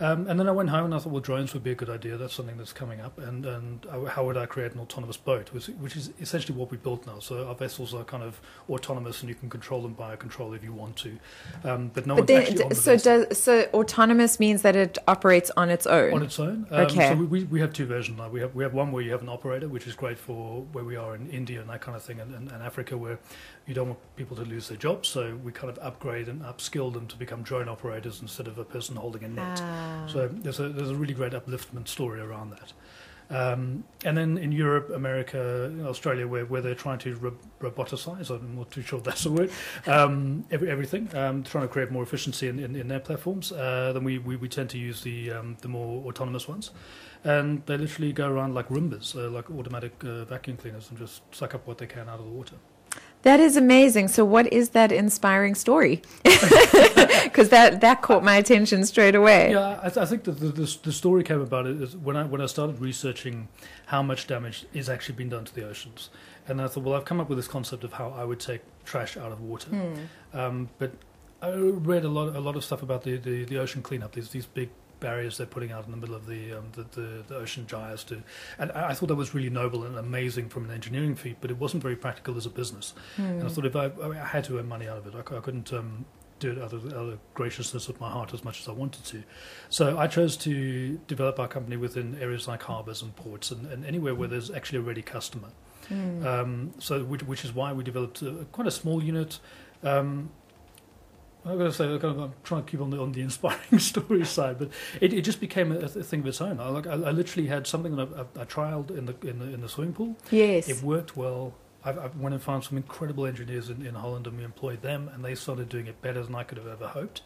Um, 0.00 0.26
and 0.26 0.38
then 0.38 0.48
I 0.48 0.52
went 0.52 0.70
home 0.70 0.86
and 0.86 0.94
I 0.94 0.98
thought, 0.98 1.12
well, 1.12 1.20
drones 1.20 1.54
would 1.54 1.62
be 1.62 1.70
a 1.70 1.74
good 1.74 1.90
idea. 1.90 2.16
That's 2.16 2.34
something 2.34 2.56
that's 2.56 2.72
coming 2.72 3.00
up. 3.00 3.18
And, 3.18 3.44
and 3.46 3.86
how 4.08 4.24
would 4.24 4.36
I 4.36 4.46
create 4.46 4.72
an 4.72 4.80
autonomous 4.80 5.16
boat, 5.16 5.52
which, 5.52 5.66
which 5.66 5.96
is 5.96 6.10
essentially 6.20 6.56
what 6.56 6.70
we 6.70 6.76
built 6.76 7.06
now. 7.06 7.18
So 7.18 7.46
our 7.48 7.54
vessels 7.54 7.94
are 7.94 8.04
kind 8.04 8.22
of 8.22 8.40
autonomous 8.68 9.20
and 9.20 9.28
you 9.28 9.34
can 9.34 9.50
control 9.50 9.82
them 9.82 9.94
by 9.94 10.14
a 10.14 10.16
controller 10.16 10.56
if 10.56 10.64
you 10.64 10.72
want 10.72 10.96
to. 10.96 11.18
Um, 11.64 11.90
but 11.94 12.06
no 12.06 12.16
but 12.16 12.30
one's 12.30 12.54
then, 12.54 12.68
the 12.68 12.74
so 12.74 12.96
does 12.96 13.38
so 13.38 13.62
autonomous 13.74 14.40
means 14.40 14.62
that 14.62 14.76
it 14.76 14.98
operates 15.08 15.50
on 15.56 15.70
its 15.70 15.86
own. 15.86 16.14
on 16.14 16.22
its 16.22 16.38
own. 16.38 16.66
Um, 16.70 16.84
Okay. 16.84 17.10
So 17.10 17.16
we, 17.16 17.26
we, 17.26 17.44
we 17.44 17.60
have 17.60 17.72
two 17.72 17.86
versions 17.86 18.18
now. 18.18 18.28
We 18.28 18.40
have 18.40 18.54
we 18.54 18.62
have 18.62 18.74
one 18.74 18.92
where 18.92 19.02
you 19.02 19.10
have 19.12 19.22
an 19.22 19.28
operator, 19.28 19.68
which 19.68 19.86
is 19.86 19.94
great 19.94 20.18
for 20.18 20.62
where 20.72 20.84
we 20.84 20.96
are 20.96 21.14
in 21.14 21.28
India 21.30 21.60
and 21.60 21.70
that 21.70 21.80
kind 21.80 21.96
of 21.96 22.02
thing, 22.02 22.20
and, 22.20 22.34
and, 22.34 22.50
and 22.52 22.62
Africa, 22.62 22.96
where 22.96 23.18
you 23.66 23.74
don't 23.74 23.88
want 23.88 24.16
people 24.16 24.36
to 24.36 24.42
lose 24.42 24.68
their 24.68 24.76
jobs. 24.76 25.08
So 25.08 25.38
we 25.42 25.52
kind 25.52 25.70
of 25.70 25.78
upgrade 25.78 26.28
and 26.28 26.42
upskill 26.42 26.92
them 26.92 27.06
to 27.06 27.16
become 27.16 27.42
drone 27.42 27.68
operators 27.68 28.20
instead 28.20 28.46
of 28.46 28.58
a 28.58 28.64
person 28.64 28.96
holding 28.96 29.24
a 29.24 29.28
net. 29.28 29.60
Ah. 29.62 30.06
So 30.06 30.28
there's 30.28 30.60
a 30.60 30.68
there's 30.68 30.90
a 30.90 30.96
really 30.96 31.14
great 31.14 31.32
upliftment 31.32 31.88
story 31.88 32.20
around 32.20 32.50
that. 32.50 32.72
Um, 33.30 33.84
and 34.04 34.16
then 34.16 34.36
in 34.36 34.52
Europe, 34.52 34.90
America, 34.90 35.72
Australia, 35.84 36.28
where, 36.28 36.44
where 36.44 36.60
they're 36.60 36.74
trying 36.74 36.98
to 37.00 37.16
ro- 37.16 37.38
roboticize, 37.60 38.30
I'm 38.30 38.56
not 38.56 38.70
too 38.70 38.82
sure 38.82 39.00
that's 39.00 39.24
a 39.24 39.30
word, 39.30 39.50
um, 39.86 40.44
every, 40.50 40.70
everything, 40.70 41.08
um, 41.16 41.42
trying 41.42 41.64
to 41.64 41.68
create 41.68 41.90
more 41.90 42.02
efficiency 42.02 42.48
in, 42.48 42.58
in, 42.58 42.76
in 42.76 42.88
their 42.88 43.00
platforms, 43.00 43.50
uh, 43.50 43.92
then 43.94 44.04
we, 44.04 44.18
we, 44.18 44.36
we 44.36 44.48
tend 44.48 44.68
to 44.70 44.78
use 44.78 45.02
the, 45.02 45.32
um, 45.32 45.56
the 45.62 45.68
more 45.68 46.06
autonomous 46.06 46.46
ones. 46.46 46.70
And 47.24 47.64
they 47.64 47.78
literally 47.78 48.12
go 48.12 48.28
around 48.28 48.54
like 48.54 48.68
Roombas, 48.68 49.16
uh, 49.16 49.30
like 49.30 49.50
automatic 49.50 50.04
uh, 50.04 50.26
vacuum 50.26 50.58
cleaners, 50.58 50.90
and 50.90 50.98
just 50.98 51.22
suck 51.34 51.54
up 51.54 51.66
what 51.66 51.78
they 51.78 51.86
can 51.86 52.10
out 52.10 52.18
of 52.18 52.26
the 52.26 52.30
water. 52.30 52.56
That 53.24 53.40
is 53.40 53.56
amazing. 53.56 54.08
So, 54.08 54.24
what 54.24 54.52
is 54.52 54.70
that 54.70 54.92
inspiring 54.92 55.54
story? 55.54 56.02
Because 57.24 57.48
that 57.48 57.80
that 57.80 58.02
caught 58.02 58.22
my 58.22 58.36
attention 58.36 58.84
straight 58.84 59.14
away. 59.14 59.50
Yeah, 59.50 59.80
I, 59.82 59.88
th- 59.88 59.96
I 59.96 60.04
think 60.04 60.24
the, 60.24 60.32
the, 60.32 60.78
the 60.82 60.92
story 60.92 61.24
came 61.24 61.40
about 61.40 61.66
it 61.66 61.80
is 61.80 61.96
when 61.96 62.16
I 62.16 62.24
when 62.24 62.40
I 62.40 62.46
started 62.46 62.80
researching 62.80 63.48
how 63.86 64.02
much 64.02 64.26
damage 64.26 64.66
is 64.72 64.88
actually 64.88 65.16
being 65.16 65.30
done 65.30 65.44
to 65.46 65.54
the 65.54 65.66
oceans, 65.66 66.10
and 66.46 66.60
I 66.60 66.68
thought, 66.68 66.84
well, 66.84 66.94
I've 66.94 67.06
come 67.06 67.18
up 67.18 67.28
with 67.28 67.38
this 67.38 67.48
concept 67.48 67.82
of 67.82 67.94
how 67.94 68.10
I 68.10 68.24
would 68.24 68.40
take 68.40 68.60
trash 68.84 69.16
out 69.16 69.32
of 69.32 69.40
water. 69.40 69.70
Hmm. 69.70 70.38
Um, 70.38 70.68
but 70.78 70.92
I 71.42 71.50
read 71.54 72.04
a 72.04 72.08
lot 72.08 72.36
a 72.36 72.40
lot 72.40 72.56
of 72.56 72.64
stuff 72.64 72.82
about 72.82 73.02
the, 73.02 73.16
the, 73.16 73.44
the 73.44 73.58
ocean 73.58 73.82
cleanup. 73.82 74.12
These 74.12 74.28
these 74.28 74.46
big 74.46 74.68
barriers 75.00 75.38
they're 75.38 75.46
putting 75.46 75.72
out 75.72 75.84
in 75.84 75.90
the 75.90 75.96
middle 75.96 76.14
of 76.14 76.26
the 76.26 76.52
um, 76.52 76.64
the, 76.72 76.84
the, 76.98 77.24
the 77.26 77.36
ocean 77.36 77.66
gyres 77.66 78.04
to, 78.04 78.22
and 78.58 78.72
I 78.72 78.90
I 78.90 78.94
thought 78.94 79.08
that 79.08 79.16
was 79.16 79.34
really 79.34 79.50
noble 79.50 79.84
and 79.84 79.96
amazing 79.96 80.48
from 80.48 80.64
an 80.64 80.70
engineering 80.70 81.16
feat, 81.16 81.36
but 81.40 81.50
it 81.50 81.58
wasn't 81.58 81.82
very 81.82 81.96
practical 81.96 82.36
as 82.36 82.46
a 82.46 82.50
business. 82.50 82.94
And 83.40 83.44
I 83.44 83.48
thought 83.48 83.66
if 83.66 83.76
I, 83.76 83.86
I, 83.86 84.08
mean, 84.08 84.18
I 84.18 84.26
had 84.26 84.44
to 84.44 84.58
earn 84.58 84.68
money 84.68 84.88
out 84.88 84.98
of 84.98 85.06
it, 85.06 85.14
I, 85.14 85.36
I 85.36 85.40
couldn't 85.40 85.72
um, 85.72 86.04
do 86.38 86.52
it 86.52 86.58
out 86.58 86.72
of, 86.72 86.86
out 86.92 87.08
of 87.12 87.18
graciousness 87.34 87.88
of 87.88 88.00
my 88.00 88.10
heart 88.10 88.34
as 88.34 88.44
much 88.44 88.60
as 88.60 88.68
I 88.68 88.72
wanted 88.72 89.04
to. 89.06 89.22
So 89.68 89.98
I 89.98 90.06
chose 90.06 90.36
to 90.38 90.98
develop 91.06 91.38
our 91.38 91.48
company 91.48 91.76
within 91.76 92.18
areas 92.20 92.48
like 92.48 92.62
harbours 92.62 93.02
and 93.02 93.14
ports 93.16 93.50
and, 93.50 93.66
and 93.66 93.84
anywhere 93.84 94.14
where 94.14 94.28
there's 94.28 94.50
actually 94.50 94.78
a 94.78 94.82
ready 94.82 95.02
customer. 95.02 95.48
Hmm. 95.88 96.26
Um, 96.26 96.74
so 96.78 97.04
which, 97.04 97.22
which 97.22 97.44
is 97.44 97.54
why 97.54 97.72
we 97.72 97.84
developed 97.84 98.22
a, 98.22 98.46
quite 98.52 98.66
a 98.66 98.70
small 98.70 99.02
unit. 99.02 99.38
Um, 99.82 100.30
I'm 101.46 101.58
going 101.58 101.70
to 101.70 101.76
say 101.76 101.86
kind 101.86 102.04
of, 102.04 102.18
I'm 102.18 102.32
trying 102.42 102.64
to 102.64 102.70
keep 102.70 102.80
on 102.80 102.90
the 102.90 103.00
on 103.00 103.12
the 103.12 103.20
inspiring 103.20 103.78
story 103.78 104.24
side, 104.24 104.58
but 104.58 104.70
it, 105.00 105.12
it 105.12 105.22
just 105.22 105.40
became 105.40 105.72
a, 105.72 105.76
a 105.76 105.88
thing 105.88 106.20
of 106.20 106.26
its 106.26 106.40
own. 106.40 106.58
I, 106.58 106.68
like, 106.68 106.86
I, 106.86 106.92
I 106.92 107.10
literally 107.10 107.48
had 107.48 107.66
something 107.66 107.96
that 107.96 108.08
I, 108.16 108.40
I, 108.40 108.42
I 108.42 108.44
trialed 108.46 108.96
in 108.96 109.06
the 109.06 109.14
in 109.26 109.38
the 109.38 109.46
in 109.46 109.60
the 109.60 109.68
swimming 109.68 109.94
pool. 109.94 110.16
Yes. 110.30 110.68
It 110.68 110.82
worked 110.82 111.16
well. 111.16 111.54
I, 111.84 111.90
I 111.90 112.06
went 112.16 112.34
and 112.34 112.42
found 112.42 112.64
some 112.64 112.78
incredible 112.78 113.26
engineers 113.26 113.68
in, 113.68 113.84
in 113.84 113.94
Holland, 113.94 114.26
and 114.26 114.38
we 114.38 114.44
employed 114.44 114.80
them, 114.80 115.10
and 115.12 115.22
they 115.22 115.34
started 115.34 115.68
doing 115.68 115.86
it 115.86 116.00
better 116.00 116.22
than 116.22 116.34
I 116.34 116.44
could 116.44 116.56
have 116.56 116.66
ever 116.66 116.88
hoped. 116.88 117.20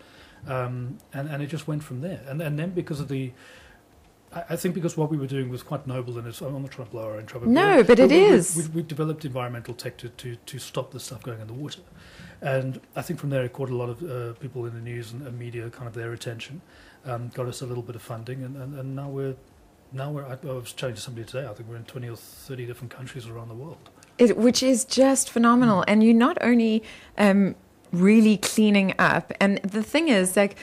Um, 0.46 0.98
and 1.12 1.28
and 1.28 1.42
it 1.42 1.46
just 1.46 1.68
went 1.68 1.84
from 1.84 2.00
there. 2.00 2.22
And 2.26 2.42
and 2.42 2.58
then 2.58 2.70
because 2.70 3.00
of 3.00 3.08
the 3.08 3.32
I 4.32 4.56
think 4.56 4.74
because 4.74 4.96
what 4.96 5.10
we 5.10 5.16
were 5.16 5.26
doing 5.26 5.48
was 5.48 5.62
quite 5.62 5.86
noble, 5.86 6.18
and 6.18 6.26
it's, 6.26 6.40
I'm 6.40 6.60
not 6.60 6.70
trying 6.70 6.86
to 6.86 6.92
blow 6.92 7.04
our 7.06 7.16
own 7.16 7.26
trumpet. 7.26 7.48
No, 7.48 7.82
but 7.82 7.98
it 7.98 8.10
we, 8.10 8.18
we- 8.18 8.24
is. 8.24 8.56
We, 8.56 8.80
we 8.80 8.82
developed 8.82 9.24
environmental 9.24 9.74
tech 9.74 9.96
to, 9.98 10.08
to, 10.10 10.36
to 10.36 10.58
stop 10.58 10.92
this 10.92 11.04
stuff 11.04 11.22
going 11.22 11.40
in 11.40 11.46
the 11.46 11.54
water, 11.54 11.80
and 12.42 12.80
I 12.94 13.02
think 13.02 13.18
from 13.20 13.30
there 13.30 13.44
it 13.44 13.52
caught 13.52 13.70
a 13.70 13.76
lot 13.76 13.88
of 13.88 14.02
uh, 14.02 14.34
people 14.34 14.66
in 14.66 14.74
the 14.74 14.80
news 14.80 15.12
and, 15.12 15.26
and 15.26 15.38
media 15.38 15.70
kind 15.70 15.88
of 15.88 15.94
their 15.94 16.12
attention, 16.12 16.60
um, 17.06 17.28
got 17.34 17.46
us 17.46 17.62
a 17.62 17.66
little 17.66 17.82
bit 17.82 17.96
of 17.96 18.02
funding, 18.02 18.42
and, 18.44 18.56
and, 18.56 18.78
and 18.78 18.94
now 18.94 19.08
we're 19.08 19.34
now 19.92 20.10
we're. 20.10 20.24
I, 20.24 20.32
I 20.46 20.52
was 20.52 20.72
chatting 20.72 20.96
to 20.96 21.00
somebody 21.00 21.26
today. 21.26 21.46
I 21.48 21.54
think 21.54 21.68
we're 21.68 21.76
in 21.76 21.84
20 21.84 22.08
or 22.10 22.16
30 22.16 22.66
different 22.66 22.90
countries 22.92 23.26
around 23.26 23.48
the 23.48 23.54
world. 23.54 23.78
It, 24.18 24.36
which 24.36 24.62
is 24.62 24.84
just 24.84 25.30
phenomenal. 25.30 25.84
And 25.88 26.02
you're 26.04 26.12
not 26.12 26.36
only 26.42 26.82
um, 27.16 27.54
really 27.92 28.36
cleaning 28.36 28.94
up, 28.98 29.32
and 29.40 29.58
the 29.58 29.82
thing 29.82 30.08
is, 30.08 30.36
like, 30.36 30.56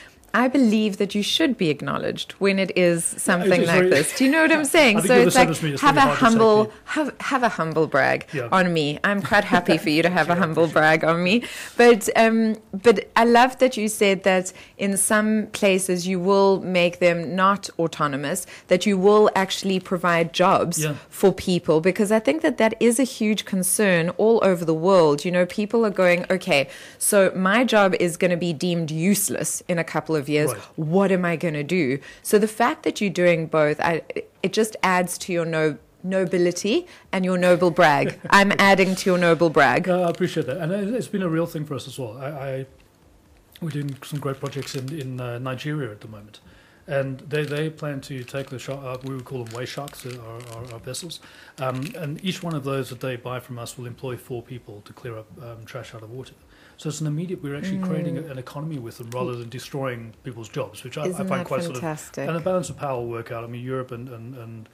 I 0.44 0.48
believe 0.50 0.98
that 0.98 1.16
you 1.16 1.24
should 1.24 1.58
be 1.58 1.70
acknowledged 1.70 2.34
when 2.34 2.60
it 2.60 2.72
is 2.78 3.06
something 3.06 3.62
it's 3.62 3.68
like 3.68 3.78
very- 3.84 3.90
this. 3.90 4.16
Do 4.18 4.26
you 4.26 4.32
know 4.32 4.42
what 4.42 4.52
I'm 4.52 4.66
saying? 4.78 5.02
So 5.04 5.14
it's 5.16 5.36
like 5.36 5.50
me. 5.64 5.72
It's 5.74 5.82
have 5.82 5.96
really 5.96 6.10
a 6.10 6.14
hard 6.14 6.20
to 6.20 6.20
say 6.20 6.26
humble 6.30 6.72
have 6.96 7.10
have 7.32 7.44
a 7.44 7.50
humble 7.60 7.88
brag 7.88 8.20
Yeah. 8.34 8.50
on 8.52 8.74
me. 8.74 9.00
I'm 9.04 9.22
quite 9.22 9.46
happy 9.46 9.78
for 9.78 9.90
you 9.90 10.02
to 10.04 10.10
have 10.10 10.30
a 10.30 10.36
humble 10.36 10.68
brag 10.68 11.06
on 11.06 11.24
me. 11.24 11.44
But 11.78 12.10
um, 12.18 12.58
but 12.88 13.10
I 13.16 13.24
love 13.24 13.58
that 13.60 13.78
you 13.78 13.88
said 13.88 14.24
that 14.24 14.52
in 14.78 14.98
some 14.98 15.48
places 15.54 16.06
you 16.12 16.20
will 16.20 16.60
make 16.62 17.00
them 17.00 17.18
not 17.36 17.70
autonomous. 17.80 18.46
That 18.68 18.86
you 18.86 18.98
will 18.98 19.30
actually 19.36 19.80
provide 19.80 20.34
jobs 20.34 20.84
Yeah. 20.84 20.96
for 21.10 21.32
people 21.32 21.80
because 21.80 22.12
I 22.12 22.20
think 22.20 22.42
that 22.42 22.58
that 22.58 22.74
is 22.82 23.00
a 23.00 23.04
huge 23.04 23.46
concern 23.46 24.10
all 24.18 24.40
over 24.44 24.66
the 24.66 24.74
world. 24.90 25.24
You 25.24 25.32
know, 25.32 25.46
people 25.46 25.86
are 25.86 25.96
going, 26.04 26.26
okay, 26.30 26.68
so 26.98 27.32
my 27.36 27.64
job 27.64 27.96
is 28.00 28.18
going 28.18 28.32
to 28.32 28.38
be 28.38 28.52
deemed 28.52 28.92
useless 28.92 29.64
in 29.70 29.80
a 29.80 29.84
couple 29.84 30.16
of 30.16 30.25
years. 30.30 30.52
Right. 30.54 30.62
What 30.76 31.12
am 31.12 31.26
I 31.26 31.36
going 31.36 31.54
to 31.56 31.64
do? 31.64 32.00
So 32.24 32.38
the 32.40 32.48
fact 32.48 32.84
that 32.84 33.02
you're 33.02 33.10
doing 33.10 33.48
both, 33.48 33.80
I, 33.80 34.02
it 34.44 34.54
just 34.54 34.76
adds 34.84 35.18
to 35.20 35.34
your 35.34 35.46
no, 35.46 35.78
nobility 36.04 36.88
and 37.12 37.26
your 37.26 37.38
noble 37.38 37.72
brag. 37.72 38.20
I'm 38.30 38.52
adding 38.60 38.96
to 38.96 39.10
your 39.10 39.18
noble 39.18 39.50
brag. 39.50 39.88
I 39.90 40.10
appreciate 40.10 40.46
that, 40.48 40.58
and 40.58 40.72
it- 40.72 40.94
it's 40.94 41.08
been 41.08 41.24
a 41.24 41.30
real 41.30 41.46
thing 41.48 41.66
for 41.66 41.76
us 41.76 41.88
as 41.88 41.98
well. 42.00 42.18
I, 42.18 42.28
I 42.28 42.66
we're 43.62 43.70
doing 43.70 43.96
some 44.04 44.20
great 44.20 44.40
projects 44.40 44.76
in 44.76 44.92
in 45.00 45.20
uh, 45.22 45.40
Nigeria 45.40 45.90
at 45.92 46.02
the 46.02 46.08
moment, 46.08 46.40
and 46.88 47.20
they 47.22 47.44
they 47.44 47.70
plan 47.70 48.00
to 48.02 48.24
take 48.24 48.50
the 48.50 48.60
shark. 48.60 48.84
Uh, 48.84 48.98
we 49.08 49.16
would 49.16 49.26
call 49.26 49.44
them 49.44 49.54
waste 49.56 49.74
sharks, 49.74 50.06
uh, 50.06 50.18
our, 50.28 50.58
our, 50.58 50.74
our 50.74 50.80
vessels, 50.80 51.20
um, 51.60 51.82
and 51.98 52.24
each 52.24 52.44
one 52.44 52.54
of 52.54 52.64
those 52.64 52.90
that 52.90 53.00
they 53.00 53.16
buy 53.16 53.40
from 53.40 53.58
us 53.60 53.78
will 53.78 53.86
employ 53.88 54.16
four 54.18 54.42
people 54.44 54.82
to 54.86 54.94
clear 54.94 55.18
up 55.18 55.28
um, 55.44 55.66
trash 55.66 55.96
out 55.96 56.04
of 56.04 56.12
water. 56.12 56.34
So 56.78 56.90
it's 56.90 57.00
an 57.02 57.08
immediate. 57.08 57.42
We're 57.42 57.56
actually 57.56 57.80
creating 57.80 58.18
a- 58.18 58.24
an 58.32 58.38
economy 58.38 58.78
with 58.80 58.98
them 58.98 59.10
rather 59.12 59.36
than 59.36 59.48
destroying 59.50 60.14
people's 60.24 60.50
jobs, 60.50 60.84
which 60.84 60.98
I, 60.98 61.04
I 61.04 61.24
find 61.24 61.46
quite 61.48 61.64
sort 61.64 61.78
of 61.78 61.82
and 62.28 62.36
the 62.36 62.42
balance 62.42 62.70
of 62.70 62.78
power 62.78 62.98
will 63.00 63.08
work 63.10 63.32
out. 63.32 63.44
I 63.46 63.48
mean, 63.48 63.64
Europe 63.64 63.92
and, 63.92 64.10
and, 64.10 64.36
and 64.36 64.70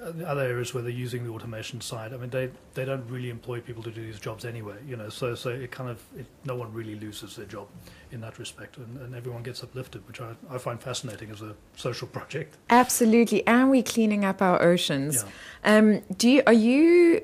other 0.00 0.42
areas 0.42 0.74
where 0.74 0.82
they're 0.82 0.92
using 0.92 1.24
the 1.24 1.30
automation 1.30 1.80
side, 1.80 2.12
I 2.12 2.16
mean, 2.16 2.30
they, 2.30 2.50
they 2.74 2.84
don't 2.84 3.08
really 3.08 3.30
employ 3.30 3.60
people 3.60 3.82
to 3.82 3.90
do 3.90 4.04
these 4.04 4.20
jobs 4.20 4.44
anyway, 4.44 4.76
you 4.86 4.96
know, 4.96 5.08
so, 5.08 5.34
so 5.34 5.50
it 5.50 5.70
kind 5.70 5.90
of, 5.90 6.02
it, 6.16 6.26
no 6.44 6.54
one 6.54 6.72
really 6.72 6.94
loses 6.94 7.36
their 7.36 7.46
job 7.46 7.66
in 8.12 8.20
that 8.20 8.38
respect, 8.38 8.76
and, 8.76 8.96
and 8.98 9.14
everyone 9.14 9.42
gets 9.42 9.62
uplifted, 9.62 10.06
which 10.06 10.20
I, 10.20 10.34
I 10.50 10.58
find 10.58 10.80
fascinating 10.80 11.30
as 11.30 11.42
a 11.42 11.54
social 11.76 12.08
project. 12.18 12.56
Absolutely. 12.70 13.46
And 13.46 13.70
we're 13.70 13.82
cleaning 13.82 14.24
up 14.24 14.40
our 14.40 14.62
oceans. 14.62 15.24
Yeah. 15.64 15.76
Um, 15.76 16.00
do 16.16 16.28
you, 16.28 16.42
are 16.46 16.52
you 16.52 17.22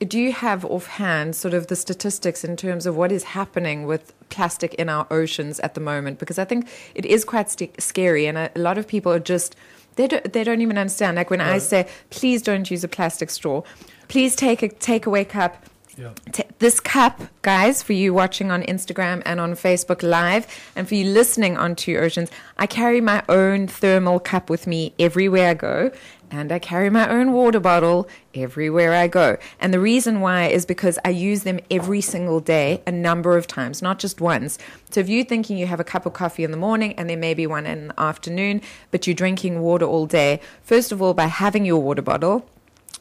do 0.00 0.18
you 0.18 0.32
have 0.32 0.62
offhand 0.66 1.34
sort 1.34 1.54
of 1.54 1.68
the 1.68 1.76
statistics 1.76 2.44
in 2.44 2.54
terms 2.56 2.84
of 2.84 2.96
what 2.96 3.10
is 3.10 3.24
happening 3.24 3.86
with 3.86 4.12
plastic 4.28 4.74
in 4.74 4.90
our 4.90 5.06
oceans 5.10 5.58
at 5.60 5.72
the 5.72 5.80
moment? 5.80 6.18
Because 6.18 6.38
I 6.38 6.44
think 6.44 6.68
it 6.94 7.06
is 7.06 7.24
quite 7.24 7.50
st- 7.50 7.80
scary, 7.80 8.26
and 8.26 8.36
a, 8.36 8.50
a 8.54 8.58
lot 8.58 8.76
of 8.76 8.86
people 8.86 9.10
are 9.10 9.18
just 9.18 9.56
they 9.96 10.06
don't 10.06 10.32
they 10.32 10.44
don't 10.44 10.60
even 10.60 10.78
understand. 10.78 11.16
Like 11.16 11.30
when 11.30 11.40
I 11.40 11.58
say, 11.58 11.88
please 12.10 12.42
don't 12.42 12.70
use 12.70 12.84
a 12.84 12.88
plastic 12.88 13.30
straw, 13.30 13.62
please 14.08 14.36
take 14.36 14.62
a 14.62 14.68
takeaway 14.68 15.28
cup. 15.28 15.66
Yeah. 15.96 16.12
This 16.58 16.78
cup, 16.78 17.22
guys, 17.40 17.82
for 17.82 17.94
you 17.94 18.12
watching 18.12 18.50
on 18.50 18.62
Instagram 18.64 19.22
and 19.24 19.40
on 19.40 19.52
Facebook 19.52 20.02
Live, 20.02 20.46
and 20.76 20.86
for 20.86 20.94
you 20.94 21.06
listening 21.06 21.56
on 21.56 21.74
Two 21.74 21.96
Oceans, 21.96 22.30
I 22.58 22.66
carry 22.66 23.00
my 23.00 23.22
own 23.30 23.66
thermal 23.66 24.20
cup 24.20 24.50
with 24.50 24.66
me 24.66 24.92
everywhere 24.98 25.50
I 25.50 25.54
go, 25.54 25.90
and 26.30 26.52
I 26.52 26.58
carry 26.58 26.90
my 26.90 27.08
own 27.08 27.32
water 27.32 27.60
bottle 27.60 28.08
everywhere 28.34 28.92
I 28.92 29.08
go. 29.08 29.38
And 29.58 29.72
the 29.72 29.80
reason 29.80 30.20
why 30.20 30.46
is 30.46 30.66
because 30.66 30.98
I 31.04 31.10
use 31.10 31.44
them 31.44 31.60
every 31.70 32.02
single 32.02 32.40
day, 32.40 32.82
a 32.86 32.92
number 32.92 33.38
of 33.38 33.46
times, 33.46 33.80
not 33.80 33.98
just 33.98 34.20
once. 34.20 34.58
So 34.90 35.00
if 35.00 35.08
you're 35.08 35.24
thinking 35.24 35.56
you 35.56 35.66
have 35.66 35.80
a 35.80 35.84
cup 35.84 36.04
of 36.04 36.12
coffee 36.12 36.44
in 36.44 36.50
the 36.50 36.56
morning 36.56 36.94
and 36.94 37.08
there 37.08 37.16
may 37.16 37.32
be 37.32 37.46
one 37.46 37.64
in 37.64 37.88
the 37.88 38.00
afternoon, 38.00 38.60
but 38.90 39.06
you're 39.06 39.14
drinking 39.14 39.60
water 39.60 39.86
all 39.86 40.06
day, 40.06 40.40
first 40.62 40.92
of 40.92 41.00
all, 41.00 41.14
by 41.14 41.26
having 41.26 41.64
your 41.64 41.80
water 41.80 42.02
bottle, 42.02 42.46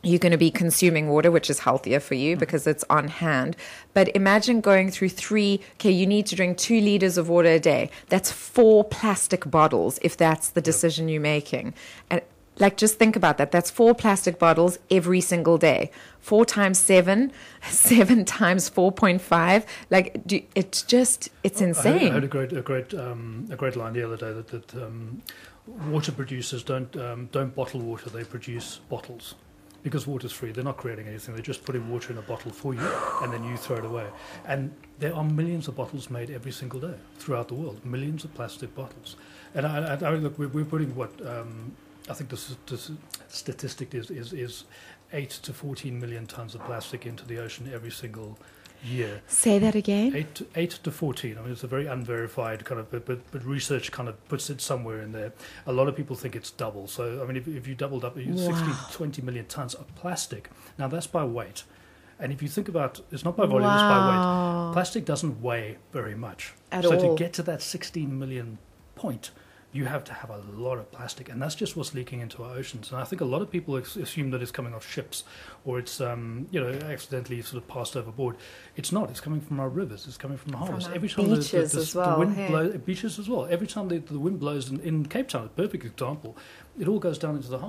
you're 0.06 0.20
going 0.20 0.32
to 0.32 0.38
be 0.38 0.52
consuming 0.52 1.10
water, 1.10 1.32
which 1.32 1.50
is 1.50 1.60
healthier 1.60 2.00
for 2.00 2.14
you 2.14 2.38
because 2.38 2.68
it's 2.68 2.86
on 2.90 3.08
hand. 3.08 3.58
But 3.94 4.16
imagine 4.16 4.62
going 4.62 4.92
through 4.92 5.10
three, 5.10 5.62
okay, 5.74 5.92
you 5.92 6.06
need 6.06 6.28
to 6.28 6.36
drink 6.36 6.58
two 6.58 6.80
liters 6.80 7.18
of 7.18 7.28
water 7.28 7.50
a 7.50 7.60
day. 7.60 7.90
That's 8.10 8.32
four 8.32 8.84
plastic 8.84 9.50
bottles 9.50 10.00
if 10.04 10.16
that's 10.16 10.50
the 10.50 10.62
decision 10.62 11.10
you're 11.10 11.22
making. 11.22 11.74
And 12.10 12.22
like, 12.58 12.78
just 12.78 12.98
think 13.00 13.16
about 13.16 13.38
that. 13.40 13.52
That's 13.52 13.70
four 13.70 13.94
plastic 13.96 14.40
bottles 14.40 14.78
every 14.90 15.22
single 15.22 15.58
day. 15.58 15.92
Four 16.20 16.46
times 16.46 16.78
seven, 16.78 17.32
seven 17.64 18.26
times 18.26 18.70
4.5. 18.70 19.66
Like, 19.90 20.26
do, 20.26 20.42
it's 20.54 20.84
just, 20.84 21.30
it's 21.44 21.62
I 21.62 21.66
heard, 21.66 21.66
I 21.66 21.70
insane. 21.70 22.12
heard 22.12 22.24
a 22.24 22.28
great, 22.28 22.54
a 22.54 22.62
great, 22.62 22.94
um, 22.94 23.48
a 23.52 23.56
great 23.56 23.76
line 23.76 23.94
the 23.94 24.04
other 24.04 24.18
day 24.18 24.32
that, 24.32 24.48
that 24.50 24.76
um, 24.76 25.22
water 25.90 26.12
producers 26.12 26.64
don't 26.64 26.96
um, 26.96 27.28
don't 27.32 27.56
bottle 27.56 27.82
water; 27.82 28.10
they 28.10 28.24
produce 28.24 28.78
bottles 28.88 29.34
because 29.86 30.08
water's 30.08 30.32
free. 30.32 30.52
They're 30.52 30.64
not 30.64 30.78
creating 30.78 31.08
anything; 31.08 31.36
they're 31.36 31.44
just 31.44 31.64
putting 31.64 31.88
water 31.92 32.12
in 32.12 32.18
a 32.18 32.24
bottle 32.24 32.52
for 32.52 32.74
you, 32.74 32.90
and 33.22 33.32
then 33.32 33.44
you 33.44 33.56
throw 33.56 33.78
it 33.78 33.86
away. 33.86 34.08
And 34.48 34.74
there 34.98 35.14
are 35.16 35.24
millions 35.24 35.68
of 35.68 35.76
bottles 35.76 36.10
made 36.10 36.32
every 36.32 36.52
single 36.52 36.80
day 36.80 36.96
throughout 37.20 37.50
the 37.50 37.54
world. 37.54 37.86
Millions 37.86 38.24
of 38.24 38.34
plastic 38.34 38.74
bottles. 38.74 39.16
And 39.54 39.68
I, 39.68 39.94
I, 39.94 40.10
I 40.10 40.16
look, 40.16 40.40
we're, 40.40 40.48
we're 40.48 40.66
putting 40.66 40.96
what 40.96 41.12
um, 41.24 41.72
I 42.10 42.14
think 42.14 42.32
the, 42.32 42.56
the 42.66 42.98
statistic 43.28 43.94
is, 43.94 44.10
is 44.10 44.34
is 44.34 44.64
eight 45.14 45.30
to 45.44 45.54
fourteen 45.54 46.00
million 46.00 46.26
tons 46.26 46.56
of 46.56 46.66
plastic 46.66 47.06
into 47.06 47.24
the 47.24 47.38
ocean 47.38 47.70
every 47.72 47.92
single 47.92 48.40
year. 48.84 49.22
Say 49.28 49.60
that 49.60 49.76
again. 49.76 50.16
Eight 50.16 50.36
to, 50.36 50.46
eight 50.56 50.72
to 50.72 50.92
14. 50.92 51.38
I 51.38 51.42
mean, 51.42 51.52
it's 51.52 51.64
a 51.64 51.68
very 51.68 51.86
unverified 51.88 52.66
kind 52.66 52.80
of, 52.80 52.90
but, 52.92 53.06
but, 53.06 53.20
but 53.32 53.44
research 53.46 53.92
kind 53.92 54.10
of 54.10 54.28
puts 54.28 54.50
it 54.50 54.62
somewhere 54.62 55.02
in 55.02 55.12
there. 55.12 55.34
A 55.68 55.74
lot 55.74 55.88
of 55.88 55.96
people 55.96 56.16
think 56.16 56.36
it's 56.36 56.52
double. 56.52 56.88
So, 56.88 57.22
I 57.22 57.26
mean, 57.28 57.38
if, 57.38 57.48
if 57.48 57.68
you 57.68 57.76
doubled 57.76 58.04
up, 58.06 58.16
60 58.16 58.32
Wow. 58.34 58.86
to 58.90 58.94
20 58.94 59.22
million 59.22 59.46
tons 59.46 59.74
of 59.74 59.94
plastic. 59.96 60.50
Now, 60.78 60.88
that's 60.88 61.08
by 61.08 61.24
weight. 61.24 61.64
And 62.20 62.32
if 62.32 62.42
you 62.42 62.48
think 62.48 62.70
about 62.70 63.02
it's 63.12 63.26
not 63.26 63.36
by 63.36 63.46
volume, 63.46 63.70
it's 63.70 63.82
by 63.82 64.68
weight. 64.68 64.74
Plastic 64.74 65.04
doesn't 65.04 65.42
weigh 65.42 65.78
very 65.92 66.16
much. 66.16 66.54
At 66.72 66.86
so 66.86 66.94
all. 66.98 67.16
to 67.18 67.22
get 67.22 67.34
to 67.34 67.44
that 67.44 67.62
16 67.62 68.18
million 68.18 68.58
point, 68.96 69.32
you 69.76 69.84
have 69.84 70.06
to 70.06 70.14
have 70.14 70.30
a 70.30 70.42
lot 70.56 70.78
of 70.78 70.90
plastic, 70.94 71.28
and 71.28 71.42
that's 71.42 71.54
just 71.54 71.76
what's 71.76 71.94
leaking 71.94 72.22
into 72.22 72.42
our 72.44 72.56
oceans. 72.56 72.92
And 72.92 73.02
I 73.02 73.04
think 73.04 73.20
a 73.22 73.26
lot 73.26 73.42
of 73.42 73.52
people 73.52 73.76
assume 73.76 74.32
that 74.32 74.42
it's 74.42 74.52
coming 74.52 74.74
off 74.74 74.90
ships, 74.90 75.26
or 75.66 75.80
it's 75.80 76.00
um, 76.00 76.48
you 76.50 76.62
know 76.62 76.70
accidentally 76.88 77.42
sort 77.42 77.62
of 77.62 77.68
passed 77.68 77.98
overboard. 77.98 78.38
It's 78.78 78.94
not. 78.94 79.10
It's 79.10 79.20
coming 79.20 79.42
from 79.42 79.60
our 79.60 79.68
rivers. 79.68 80.08
It's 80.08 80.16
coming 80.16 80.38
from 80.38 80.54
the 80.54 80.58
harbors. 80.58 80.88
Every 80.88 81.10
time 81.10 81.30
the- 81.30 81.36
the, 81.36 81.58
the, 81.58 81.58
as 81.58 81.92
the 81.94 82.16
wind 82.18 82.38
hey? 82.38 82.48
blows, 82.48 82.78
beaches 82.78 83.20
as 83.20 83.28
well. 83.28 83.48
Every 83.48 83.68
time 83.68 83.90
the, 83.90 84.00
wind 84.18 84.40
blows 84.40 84.70
in, 84.70 84.80
in 84.80 85.06
Cape 85.08 85.28
Town, 85.28 85.46
a 85.46 85.50
perfect 85.50 85.84
example, 85.84 86.38
it 86.80 86.88
all 86.88 87.00
goes 87.00 87.18
down 87.18 87.36
into 87.36 87.50
the 87.50 87.60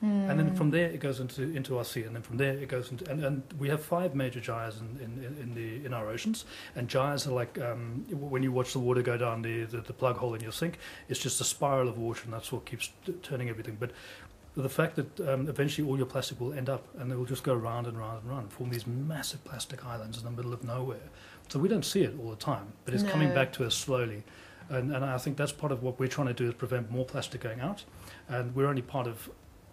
harbour. 0.00 0.14
And 0.30 0.30
Hmm. 0.40 0.46
then 0.46 0.54
from 0.54 0.70
there 0.70 0.88
it 0.90 1.00
goes 1.00 1.20
into 1.20 1.42
into 1.42 1.78
our 1.78 1.84
sea, 1.84 2.02
and 2.02 2.14
then 2.14 2.22
from 2.22 2.36
there 2.36 2.54
it 2.54 2.68
goes 2.68 2.90
into 2.90 3.10
and, 3.10 3.24
and 3.24 3.42
we 3.58 3.68
have 3.68 3.82
five 3.82 4.14
major 4.14 4.40
gyres 4.40 4.80
in, 4.80 4.98
in, 5.02 5.24
in- 5.42 5.54
the 5.54 5.84
in 5.86 5.92
our 5.94 6.08
oceans, 6.08 6.44
and 6.76 6.88
gyres 6.88 7.26
are 7.26 7.32
like 7.32 7.58
um, 7.60 8.04
when 8.10 8.42
you 8.42 8.52
watch 8.52 8.72
the 8.72 8.78
water 8.78 9.02
go 9.02 9.16
down 9.16 9.42
the, 9.42 9.64
the 9.64 9.78
the 9.80 9.92
plug 9.92 10.16
hole 10.16 10.34
in 10.34 10.40
your 10.40 10.52
sink, 10.52 10.78
it's 11.08 11.20
just 11.20 11.40
a 11.40 11.44
spiral 11.44 11.88
of 11.88 11.98
water, 11.98 12.22
and 12.24 12.32
that's 12.32 12.50
what 12.52 12.64
keeps 12.64 12.90
t- 13.06 13.12
turning 13.22 13.48
everything. 13.48 13.76
But 13.80 13.90
the 14.56 14.68
fact 14.68 14.94
that 14.96 15.20
um, 15.28 15.48
eventually 15.48 15.88
all 15.88 15.96
your 15.96 16.06
plastic 16.06 16.38
will 16.40 16.52
end 16.52 16.68
up, 16.68 16.86
and 16.98 17.10
they 17.10 17.16
will 17.16 17.24
just 17.24 17.42
go 17.42 17.54
round 17.54 17.86
and 17.88 17.98
round 17.98 18.22
and 18.22 18.30
round, 18.30 18.52
form 18.52 18.70
these 18.70 18.86
massive 18.86 19.42
plastic 19.44 19.84
islands 19.84 20.16
in 20.18 20.24
the 20.24 20.30
middle 20.30 20.52
of 20.52 20.62
nowhere. 20.62 21.08
So 21.48 21.58
we 21.58 21.68
don't 21.68 21.84
see 21.84 22.02
it 22.04 22.14
all 22.22 22.30
the 22.30 22.36
time, 22.36 22.72
but 22.84 22.94
it's 22.94 23.02
coming 23.02 23.34
back 23.34 23.52
to 23.54 23.66
us 23.66 23.74
slowly. 23.74 24.22
And, 24.70 24.94
and 24.94 25.04
I 25.04 25.18
think 25.18 25.36
that's 25.36 25.52
part 25.52 25.72
of 25.72 25.82
what 25.82 25.98
we're 26.00 26.08
trying 26.08 26.28
to 26.28 26.32
do 26.32 26.48
is 26.48 26.54
prevent 26.54 26.90
more 26.90 27.04
plastic 27.04 27.40
going 27.42 27.60
out. 27.60 27.84
And 28.28 28.54
we're 28.54 28.66
only 28.66 28.80
part 28.80 29.06
of 29.06 29.28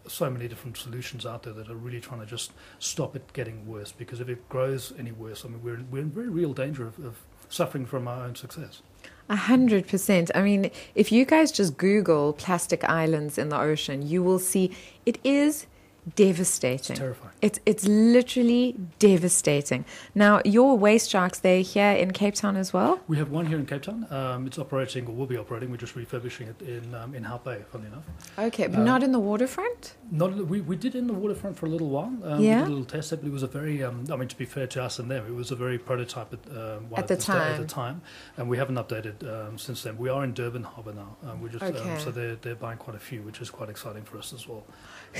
so 0.07 0.29
many 0.29 0.47
different 0.47 0.77
solutions 0.77 1.25
out 1.25 1.43
there 1.43 1.53
that 1.53 1.69
are 1.69 1.75
really 1.75 1.99
trying 1.99 2.19
to 2.19 2.25
just 2.25 2.51
stop 2.79 3.15
it 3.15 3.33
getting 3.33 3.67
worse. 3.67 3.91
Because 3.91 4.19
if 4.19 4.29
it 4.29 4.47
grows 4.49 4.93
any 4.97 5.11
worse, 5.11 5.45
I 5.45 5.49
mean, 5.49 5.61
we're, 5.63 5.79
we're 5.89 6.01
in 6.01 6.11
very 6.11 6.29
real 6.29 6.53
danger 6.53 6.87
of, 6.87 6.99
of 6.99 7.17
suffering 7.49 7.85
from 7.85 8.07
our 8.07 8.25
own 8.25 8.35
success. 8.35 8.81
A 9.29 9.35
hundred 9.35 9.87
percent. 9.87 10.31
I 10.35 10.41
mean, 10.41 10.71
if 10.95 11.11
you 11.11 11.25
guys 11.25 11.51
just 11.51 11.77
Google 11.77 12.33
plastic 12.33 12.83
islands 12.83 13.37
in 13.37 13.49
the 13.49 13.59
ocean, 13.59 14.05
you 14.05 14.21
will 14.21 14.39
see 14.39 14.75
it 15.05 15.19
is 15.23 15.67
It's 16.07 16.15
devastating. 16.15 16.95
terrifying. 16.95 17.31
It's 17.41 17.59
it's 17.65 17.87
literally 17.87 18.75
devastating. 18.99 19.85
Now, 20.15 20.41
your 20.45 20.75
waste 20.77 21.09
sharks, 21.11 21.39
they're 21.39 21.61
here 21.61 21.91
in 21.91 22.11
Cape 22.11 22.33
Town 22.35 22.55
as 22.57 22.73
well. 22.73 22.99
We 23.07 23.17
have 23.17 23.29
one 23.29 23.45
here 23.45 23.59
in 23.59 23.65
Cape 23.67 23.83
Town. 23.83 24.07
Um, 24.09 24.47
it's 24.47 24.57
operating, 24.57 25.05
or 25.07 25.13
will 25.13 25.25
be 25.27 25.37
operating. 25.37 25.69
We're 25.69 25.77
just 25.77 25.95
refurbishing 25.95 26.47
it 26.47 26.61
in 26.61 26.95
um, 26.95 27.13
in 27.13 27.23
Hout 27.23 27.43
Bay, 27.43 27.59
funnily 27.71 27.89
enough. 27.91 28.05
Okay, 28.39 28.67
but 28.67 28.79
Uh, 28.79 28.83
not 28.83 29.03
in 29.03 29.11
the 29.11 29.19
waterfront. 29.19 29.95
Not 30.11 30.35
we, 30.47 30.61
we 30.61 30.75
did 30.75 30.95
in 30.95 31.05
the 31.07 31.13
waterfront 31.13 31.55
for 31.57 31.65
a 31.67 31.69
little 31.69 31.89
while. 31.89 32.13
Um, 32.23 32.39
we 32.39 32.47
Yeah. 32.47 32.59
did 32.59 32.67
a 32.67 32.69
little 32.71 32.85
test, 32.85 33.11
but 33.11 33.23
it 33.25 33.31
was 33.31 33.43
a 33.43 33.47
very. 33.47 33.83
Um, 33.83 34.05
I 34.11 34.15
mean, 34.15 34.27
to 34.27 34.35
be 34.37 34.45
fair 34.45 34.67
to 34.67 34.83
us 34.83 34.97
and 34.99 35.09
them, 35.09 35.25
it 35.27 35.35
was 35.35 35.51
a 35.51 35.55
very 35.55 35.77
prototype 35.77 36.33
at, 36.33 36.39
um, 36.57 36.89
one 36.89 36.99
At 36.99 37.07
the 37.07 37.13
at 37.13 37.19
time. 37.21 37.61
the 37.61 37.67
time, 37.67 38.01
and 38.37 38.49
we 38.49 38.57
haven't 38.57 38.75
updated 38.75 39.23
um, 39.23 39.57
since 39.57 39.83
then. 39.83 39.97
We 39.97 40.09
are 40.09 40.23
in 40.23 40.33
Durban 40.33 40.63
Harbour 40.63 40.93
now. 40.93 41.15
Um, 41.29 41.41
we're 41.41 41.49
just 41.49 41.63
Okay. 41.63 41.79
um, 41.93 41.99
so 41.99 42.09
they're 42.11 42.35
they're 42.43 42.55
buying 42.55 42.77
quite 42.79 42.95
a 42.97 42.99
few, 43.09 43.21
which 43.21 43.39
is 43.39 43.49
quite 43.51 43.69
exciting 43.69 44.03
for 44.03 44.17
us 44.17 44.33
as 44.33 44.47
well. 44.47 44.63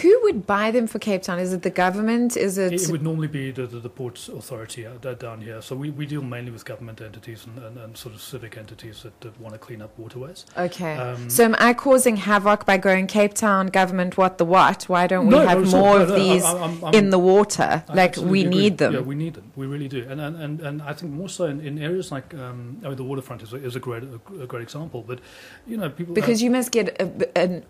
Who 0.02 0.20
would 0.24 0.48
buy 0.48 0.71
them 0.72 0.88
for 0.88 1.00
Cape 1.00 1.22
Town? 1.22 1.40
Is 1.40 1.54
it 1.54 1.62
the 1.62 1.70
government? 1.70 2.36
Is 2.36 2.58
it? 2.58 2.74
It, 2.74 2.84
it 2.84 2.90
would 2.90 3.04
normally 3.04 3.28
be 3.28 3.52
the, 3.52 3.68
the, 3.68 3.80
the 3.80 3.90
Ports 3.90 4.30
Authority 4.30 4.86
uh, 4.86 4.94
down 5.14 5.42
here. 5.42 5.62
So 5.62 5.76
we, 5.76 5.90
we 5.90 6.06
deal 6.06 6.22
mainly 6.22 6.52
with 6.52 6.66
government 6.66 7.02
entities 7.02 7.46
and, 7.46 7.58
and, 7.64 7.78
and 7.78 7.98
sort 7.98 8.16
of 8.16 8.22
civic 8.22 8.58
entities 8.58 9.04
that, 9.04 9.20
that 9.22 9.40
want 9.40 9.54
to 9.54 9.60
clean 9.60 9.82
up 9.82 9.98
waterways. 9.98 10.46
okay. 10.58 10.96
Um, 10.96 11.30
so 11.30 11.44
am 11.44 11.56
I 11.60 11.74
causing 11.74 12.18
havoc 12.18 12.66
by 12.66 12.78
going 12.78 13.08
Cape 13.08 13.34
Town 13.34 13.68
government? 13.68 14.18
What 14.18 14.38
the 14.38 14.46
what? 14.46 14.84
Why 14.84 15.08
don't 15.08 15.28
we 15.28 15.36
no, 15.36 15.48
have 15.48 15.64
no, 15.64 15.72
more 15.72 16.00
no, 16.00 16.04
of 16.04 16.16
these 16.16 16.44
I'm- 16.44 16.84
I'm- 16.84 16.94
in 16.94 17.10
the 17.10 17.20
water? 17.20 17.84
I 17.88 17.94
like 17.94 18.18
we 18.18 18.42
agree. 18.42 18.56
need 18.56 18.78
them. 18.78 18.94
Yeah, 18.94 19.00
we 19.02 19.16
need 19.16 19.34
them. 19.36 19.52
We 19.56 19.66
really 19.68 19.88
do. 19.88 20.06
And 20.10 20.20
and, 20.22 20.36
and, 20.36 20.60
and 20.62 20.82
I 20.82 20.94
think 20.94 21.12
more 21.14 21.30
so 21.30 21.46
in, 21.46 21.62
in 21.62 21.78
areas 21.80 22.12
like 22.12 22.34
um, 22.34 22.78
I 22.84 22.88
mean, 22.88 22.98
the 22.98 23.04
waterfront 23.04 23.42
is 23.42 23.54
a, 23.54 23.58
is 23.58 23.76
a 23.76 23.80
great 23.80 24.04
a, 24.04 24.48
great 24.48 24.64
example. 24.64 25.04
But 25.06 25.20
you 25.68 25.78
know, 25.78 25.90
people 25.90 26.14
Because 26.14 26.42
you 26.42 26.50
must 26.52 26.72
get 26.72 27.00
a, 27.02 27.38
an 27.38 27.64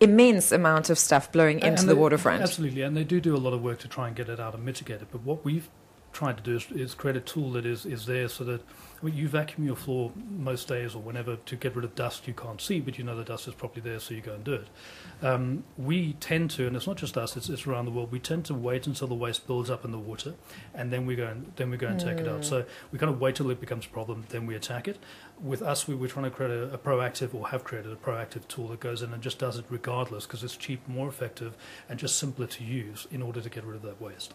immense 0.00 0.50
amount 0.52 0.90
of 0.90 0.98
stuff 0.98 1.30
blowing 1.30 1.60
into 1.60 1.84
the 1.84 1.96
waterfront. 1.96 2.42
Absolutely, 2.42 2.82
and 2.82 2.96
they 2.96 3.04
do 3.04 3.20
do 3.20 3.36
a 3.36 3.38
lot 3.38 3.52
of 3.52 3.62
work 3.62 3.78
to 3.80 3.88
try 3.88 4.06
and 4.06 4.16
get 4.16 4.28
it 4.28 4.40
out 4.40 4.54
and 4.54 4.64
mitigate 4.64 5.02
it. 5.02 5.08
But 5.10 5.22
what 5.22 5.44
we've 5.44 5.68
tried 6.12 6.36
to 6.38 6.42
do 6.42 6.56
is, 6.56 6.66
is 6.72 6.94
create 6.94 7.16
a 7.16 7.20
tool 7.20 7.52
that 7.52 7.64
is, 7.64 7.86
is 7.86 8.06
there 8.06 8.28
so 8.28 8.44
that 8.44 8.62
I 9.00 9.06
mean, 9.06 9.16
you 9.16 9.28
vacuum 9.28 9.66
your 9.66 9.76
floor 9.76 10.12
most 10.28 10.68
days 10.68 10.94
or 10.94 10.98
whenever 11.00 11.36
to 11.36 11.56
get 11.56 11.74
rid 11.74 11.84
of 11.86 11.94
dust 11.94 12.28
you 12.28 12.34
can't 12.34 12.60
see, 12.60 12.80
but 12.80 12.98
you 12.98 13.04
know 13.04 13.16
the 13.16 13.24
dust 13.24 13.48
is 13.48 13.54
probably 13.54 13.80
there, 13.80 13.98
so 13.98 14.12
you 14.12 14.20
go 14.20 14.34
and 14.34 14.44
do 14.44 14.54
it. 14.54 14.68
Um, 15.22 15.64
we 15.78 16.14
tend 16.14 16.50
to, 16.52 16.66
and 16.66 16.76
it's 16.76 16.86
not 16.86 16.96
just 16.96 17.16
us; 17.16 17.36
it's, 17.36 17.48
it's 17.48 17.66
around 17.66 17.86
the 17.86 17.92
world. 17.92 18.12
We 18.12 18.18
tend 18.18 18.44
to 18.46 18.54
wait 18.54 18.86
until 18.86 19.08
the 19.08 19.14
waste 19.14 19.46
builds 19.46 19.70
up 19.70 19.86
in 19.86 19.90
the 19.90 19.98
water, 19.98 20.34
and 20.74 20.92
then 20.92 21.06
we 21.06 21.16
go 21.16 21.26
and 21.26 21.52
then 21.56 21.70
we 21.70 21.78
go 21.78 21.86
and 21.86 21.98
take 21.98 22.18
it 22.18 22.28
out. 22.28 22.44
So 22.44 22.66
we 22.92 22.98
kind 22.98 23.10
of 23.10 23.20
wait 23.20 23.36
till 23.36 23.50
it 23.50 23.60
becomes 23.60 23.86
a 23.86 23.88
problem, 23.88 24.24
then 24.28 24.46
we 24.46 24.54
attack 24.54 24.86
it. 24.86 24.98
With 25.42 25.62
us, 25.62 25.88
we, 25.88 25.94
we're 25.94 26.08
trying 26.08 26.26
to 26.26 26.30
create 26.30 26.50
a, 26.50 26.74
a 26.74 26.78
proactive, 26.78 27.34
or 27.34 27.48
have 27.48 27.64
created 27.64 27.92
a 27.92 27.96
proactive 27.96 28.46
tool 28.46 28.68
that 28.68 28.80
goes 28.80 29.02
in 29.02 29.12
and 29.12 29.22
just 29.22 29.38
does 29.38 29.58
it 29.58 29.64
regardless, 29.70 30.26
because 30.26 30.44
it's 30.44 30.56
cheap, 30.56 30.86
more 30.86 31.08
effective, 31.08 31.56
and 31.88 31.98
just 31.98 32.18
simpler 32.18 32.46
to 32.46 32.64
use 32.64 33.06
in 33.10 33.22
order 33.22 33.40
to 33.40 33.48
get 33.48 33.64
rid 33.64 33.76
of 33.76 33.82
that 33.82 34.00
waste. 34.00 34.34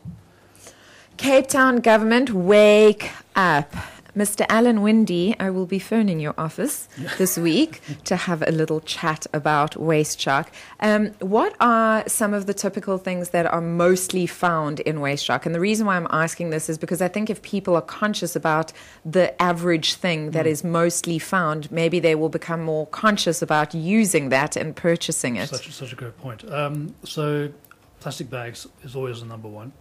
Cape 1.18 1.48
Town 1.48 1.78
government, 1.78 2.32
wake 2.32 3.12
up. 3.36 3.74
Mr. 4.16 4.46
Alan 4.48 4.82
Winde, 4.82 5.36
I 5.42 5.50
will 5.50 5.66
be 5.66 5.78
phoning 5.78 6.22
your 6.22 6.34
office 6.38 6.88
this 7.18 7.38
week 7.50 7.82
to 8.06 8.16
have 8.16 8.42
a 8.42 8.52
little 8.52 8.80
chat 8.80 9.28
about 9.34 9.76
Waste 9.76 10.22
Shark. 10.22 10.52
Um, 10.80 11.08
what 11.20 11.54
are 11.60 12.08
some 12.08 12.34
of 12.34 12.46
the 12.46 12.54
typical 12.54 12.98
things 12.98 13.30
that 13.30 13.46
are 13.46 13.60
mostly 13.60 14.26
found 14.26 14.80
in 14.82 15.02
Waste 15.02 15.26
Shark? 15.26 15.46
And 15.46 15.54
the 15.54 15.60
reason 15.60 15.86
why 15.86 15.98
I'm 15.98 16.08
asking 16.12 16.50
this 16.52 16.70
is 16.70 16.78
because 16.78 17.02
I 17.02 17.10
think 17.10 17.30
if 17.30 17.42
people 17.42 17.76
are 17.76 17.82
conscious 17.82 18.38
about 18.38 18.72
the 19.04 19.42
average 19.42 19.96
thing 19.96 20.32
that 20.32 20.48
is 20.48 20.64
mostly 20.64 21.20
found, 21.20 21.70
maybe 21.70 22.00
they 22.00 22.16
will 22.16 22.30
become 22.30 22.64
more 22.64 22.88
conscious 22.88 23.42
about 23.42 23.74
using 23.74 24.30
that 24.30 24.56
and 24.56 24.76
purchasing 24.78 25.36
it. 25.36 25.50
Such, 25.50 25.74
such 25.74 25.92
a 25.92 25.96
great 25.98 26.18
point. 26.18 26.50
Um, 26.50 26.96
so, 27.04 27.52
plastic 28.00 28.30
bags 28.30 28.66
is 28.84 28.96
always 28.96 29.20
the 29.20 29.26
number 29.26 29.50
one 29.50 29.74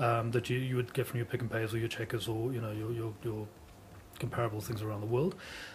um, 0.00 0.30
that 0.32 0.50
you, 0.50 0.58
you 0.58 0.76
would 0.76 0.92
get 0.92 1.06
from 1.06 1.18
your 1.18 1.26
pick 1.26 1.40
and 1.40 1.50
pays 1.50 1.72
or 1.74 1.78
your 1.78 1.88
checkers 1.88 2.26
or 2.26 2.52
you 2.52 2.60
know 2.60 2.72
your 2.72 2.92
your, 2.92 3.12
your 3.22 3.46
comparable 4.18 4.60
things 4.60 4.82
around 4.82 5.00
the 5.00 5.06
world. 5.06 5.34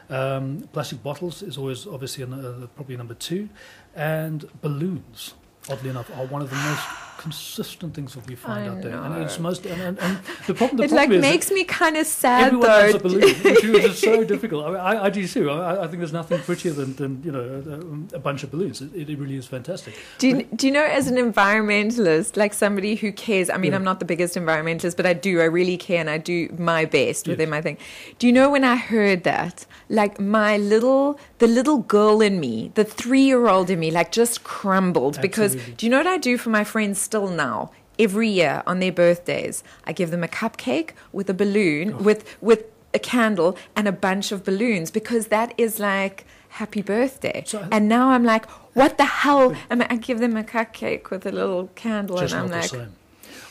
Um, 0.09 0.69
plastic 0.71 1.01
bottles 1.01 1.41
is 1.41 1.57
always 1.57 1.87
obviously 1.87 2.23
an, 2.23 2.33
uh, 2.33 2.67
probably 2.75 2.97
number 2.97 3.13
two, 3.13 3.49
and 3.95 4.45
balloons. 4.61 5.33
Oddly 5.69 5.89
enough, 5.89 6.11
are 6.15 6.25
one 6.27 6.41
of 6.41 6.49
the 6.49 6.55
most 6.55 7.04
consistent 7.17 7.93
things 7.93 8.13
that 8.13 8.27
we 8.27 8.35
find 8.35 8.65
I 8.65 8.67
out 8.69 8.81
there, 8.81 8.91
know. 8.91 9.03
and 9.03 9.23
it's 9.23 9.39
most 9.39 9.65
and, 9.65 9.81
and, 9.81 9.99
and 9.99 10.17
the 10.47 10.53
problem. 10.53 10.77
The 10.77 10.83
it 10.85 10.89
problem 10.89 11.11
like 11.11 11.21
makes 11.21 11.51
me 11.51 11.63
kind 11.63 11.97
of 11.97 12.05
sad 12.07 12.47
Everyone 12.47 12.67
though. 12.67 12.81
has 12.81 12.95
a 12.95 12.99
which 13.71 13.83
is 13.85 13.99
so 13.99 14.23
difficult. 14.23 14.65
I, 14.65 14.69
mean, 14.69 14.79
I, 14.79 15.03
I 15.05 15.09
do 15.09 15.27
too. 15.27 15.49
I, 15.49 15.83
I 15.83 15.87
think 15.87 15.99
there's 15.99 16.13
nothing 16.13 16.39
prettier 16.41 16.73
than, 16.73 16.95
than 16.95 17.21
you 17.23 17.31
know 17.31 18.09
a, 18.13 18.15
a 18.17 18.19
bunch 18.19 18.43
of 18.43 18.51
balloons. 18.51 18.81
It, 18.81 19.09
it 19.09 19.17
really 19.17 19.37
is 19.37 19.45
fantastic. 19.47 19.95
Do 20.17 20.27
you, 20.27 20.43
do 20.43 20.67
you 20.67 20.73
know, 20.73 20.83
as 20.83 21.07
an 21.07 21.17
environmentalist, 21.17 22.37
like 22.37 22.53
somebody 22.53 22.95
who 22.95 23.11
cares, 23.11 23.49
I 23.49 23.57
mean, 23.57 23.71
Yeah. 23.71 23.77
I'm 23.77 23.83
not 23.83 23.99
the 23.99 24.05
biggest 24.05 24.35
environmentalist, 24.35 24.95
but 24.97 25.05
I 25.05 25.13
do, 25.13 25.41
I 25.41 25.45
really 25.45 25.77
care 25.77 25.99
and 25.99 26.09
I 26.09 26.17
do 26.17 26.49
my 26.57 26.85
best 26.85 27.25
Yes. 27.27 27.27
within 27.27 27.49
my 27.49 27.61
thing. 27.61 27.77
Do 28.19 28.27
you 28.27 28.33
know 28.33 28.49
when 28.49 28.63
I 28.63 28.75
heard 28.75 29.23
that, 29.23 29.65
like 29.89 30.19
my 30.19 30.57
little, 30.57 31.19
the 31.39 31.47
little 31.47 31.79
girl 31.79 32.21
in 32.21 32.39
me, 32.39 32.71
the 32.75 32.83
three 32.83 33.21
year 33.21 33.47
old 33.47 33.69
in 33.69 33.79
me, 33.79 33.91
like 33.91 34.11
just 34.11 34.43
crumbled 34.43 35.21
because 35.21 35.55
do 35.77 35.85
you 35.85 35.89
know 35.89 35.97
what 35.97 36.07
I 36.07 36.17
do 36.17 36.37
for 36.37 36.49
my 36.49 36.63
friends 36.63 37.04
still 37.05 37.27
now? 37.27 37.71
Every 37.97 38.27
year 38.27 38.61
on 38.67 38.79
their 38.79 38.91
birthdays, 38.91 39.63
I 39.85 39.93
give 39.93 40.09
them 40.11 40.23
a 40.23 40.27
cupcake 40.27 40.89
with 41.13 41.29
a 41.29 41.33
balloon, 41.33 42.03
with, 42.03 42.21
with 42.41 42.61
a 42.93 42.99
candle 42.99 43.57
and 43.75 43.87
a 43.87 43.91
bunch 43.93 44.33
of 44.33 44.43
balloons 44.43 44.91
because 44.91 45.27
that 45.27 45.53
is 45.57 45.79
like 45.79 46.25
happy 46.49 46.81
birthday. 46.81 47.43
So 47.45 47.65
and 47.71 47.87
now 47.87 48.09
I'm 48.09 48.25
like, 48.25 48.45
what 48.79 48.97
the 48.97 49.05
hell? 49.05 49.55
And 49.69 49.83
I 49.83 49.95
give 49.95 50.19
them 50.19 50.35
a 50.35 50.43
cupcake 50.43 51.09
with 51.09 51.25
a 51.25 51.31
little 51.31 51.67
candle, 51.75 52.19
and 52.19 52.33
I'm 52.33 52.49
like. 52.49 52.71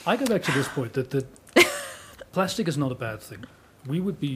I 0.07 0.17
go 0.19 0.27
back 0.27 0.43
to 0.43 0.53
this 0.53 0.69
point 0.69 0.93
that, 0.93 1.09
that 1.13 1.27
plastic 2.33 2.69
is 2.69 2.77
not 2.77 2.93
a 2.93 2.95
bad 2.95 3.23
thing. 3.23 3.45
We 3.87 4.01
would 4.01 4.21
be 4.21 4.35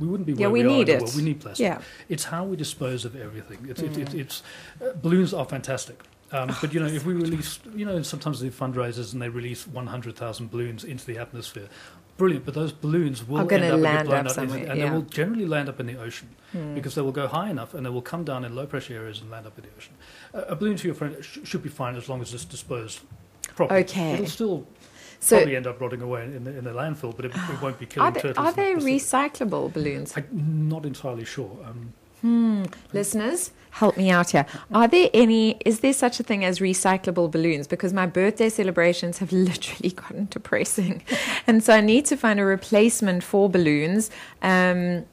we 0.00 0.06
wouldn't 0.08 0.26
be 0.26 0.32
Yeah, 0.32 0.48
where 0.48 0.50
we 0.50 0.62
we, 0.64 0.68
need 0.76 0.88
are 0.88 0.92
in 0.92 0.96
it. 0.96 0.98
the 0.98 1.04
world. 1.04 1.16
We 1.16 1.22
need 1.22 1.40
plastic. 1.40 1.64
Yeah. 1.64 1.80
It's 2.08 2.24
how 2.24 2.44
we 2.44 2.56
dispose 2.56 3.04
of 3.04 3.14
everything. 3.16 3.58
It's, 3.70 3.80
it, 3.80 3.96
it, 3.96 4.08
Mm. 4.10 4.20
it's 4.22 4.42
uh, 4.82 4.92
balloons 5.02 5.32
are 5.32 5.44
fantastic. 5.44 6.02
Um, 6.32 6.50
Oh, 6.50 6.58
but 6.60 6.74
you 6.74 6.80
know, 6.80 6.86
if 6.86 7.04
we 7.06 7.14
release, 7.14 7.60
you 7.74 7.84
know, 7.86 8.02
sometimes 8.02 8.40
they 8.40 8.48
fundraisers 8.50 9.12
and 9.12 9.22
they 9.22 9.28
release 9.28 9.66
100,000 9.66 10.50
balloons 10.50 10.82
into 10.84 11.06
the 11.06 11.18
atmosphere, 11.18 11.68
brilliant. 12.16 12.44
But 12.44 12.54
those 12.54 12.72
balloons 12.72 13.26
will 13.26 13.38
end 13.40 13.52
up 13.52 13.60
and 13.72 13.82
land 13.82 14.08
blown 14.08 14.18
up 14.18 14.24
into- 14.26 14.34
somewhere, 14.34 14.70
and 14.70 14.78
yeah. 14.78 14.84
they 14.86 14.90
will 14.90 15.02
generally 15.02 15.46
land 15.46 15.68
up 15.68 15.78
in 15.78 15.86
the 15.86 15.96
ocean 15.96 16.28
Hmm. 16.52 16.74
because 16.74 16.94
they 16.96 17.02
will 17.02 17.12
go 17.12 17.28
high 17.28 17.48
enough 17.50 17.74
and 17.74 17.86
they 17.86 17.90
will 17.90 18.02
come 18.02 18.24
down 18.24 18.44
in 18.44 18.54
low 18.56 18.66
pressure 18.66 18.94
areas 18.94 19.20
and 19.20 19.30
land 19.30 19.46
up 19.46 19.56
in 19.58 19.64
the 19.64 19.70
ocean. 19.76 19.94
Uh, 20.34 20.42
a 20.48 20.56
balloon 20.56 20.76
to 20.76 20.88
your 20.88 20.94
friend 20.94 21.16
sh- 21.22 21.38
should 21.44 21.62
be 21.62 21.68
fine 21.68 21.94
as 21.96 22.08
long 22.08 22.20
as 22.20 22.34
it's 22.34 22.44
disposed 22.44 23.00
properly. 23.54 23.80
Okay. 23.82 24.14
It'll 24.14 24.26
still 24.26 24.66
So 25.20 25.36
probably 25.36 25.54
end 25.56 25.66
up 25.68 25.80
rotting 25.80 26.02
away 26.02 26.24
in 26.24 26.42
the, 26.44 26.58
in 26.58 26.64
the 26.64 26.72
landfill, 26.72 27.14
but 27.14 27.24
it, 27.26 27.32
it 27.36 27.62
won't 27.62 27.78
be 27.78 27.86
killing 27.86 28.08
are 28.08 28.12
they, 28.12 28.20
turtles. 28.20 28.38
are 28.44 28.50
in 28.50 28.78
the 28.80 28.84
they 28.84 28.96
recyclable 28.96 29.72
balloons? 29.72 30.12
I'm 30.16 30.68
not 30.68 30.84
entirely 30.84 31.24
sure. 31.24 31.56
Um, 31.64 31.92
Hmm. 32.20 32.64
Listeners, 32.92 33.50
help 33.70 33.96
me 33.96 34.10
out 34.10 34.30
here. 34.30 34.46
Are 34.72 34.88
there 34.88 35.10
any, 35.12 35.58
is 35.64 35.80
there 35.80 35.92
such 35.92 36.18
a 36.18 36.22
thing 36.22 36.44
as 36.44 36.60
recyclable 36.60 37.30
balloons? 37.30 37.66
Because 37.66 37.92
my 37.92 38.06
birthday 38.06 38.48
celebrations 38.48 39.18
have 39.18 39.32
literally 39.50 39.90
gotten 39.90 40.26
depressing. 40.30 41.02
And 41.48 41.62
so 41.62 41.74
I 41.74 41.80
need 41.80 42.06
to 42.06 42.16
find 42.16 42.40
a 42.40 42.44
replacement 42.44 43.22
for 43.22 43.48
balloons. 43.48 44.10
Um, 44.42 45.04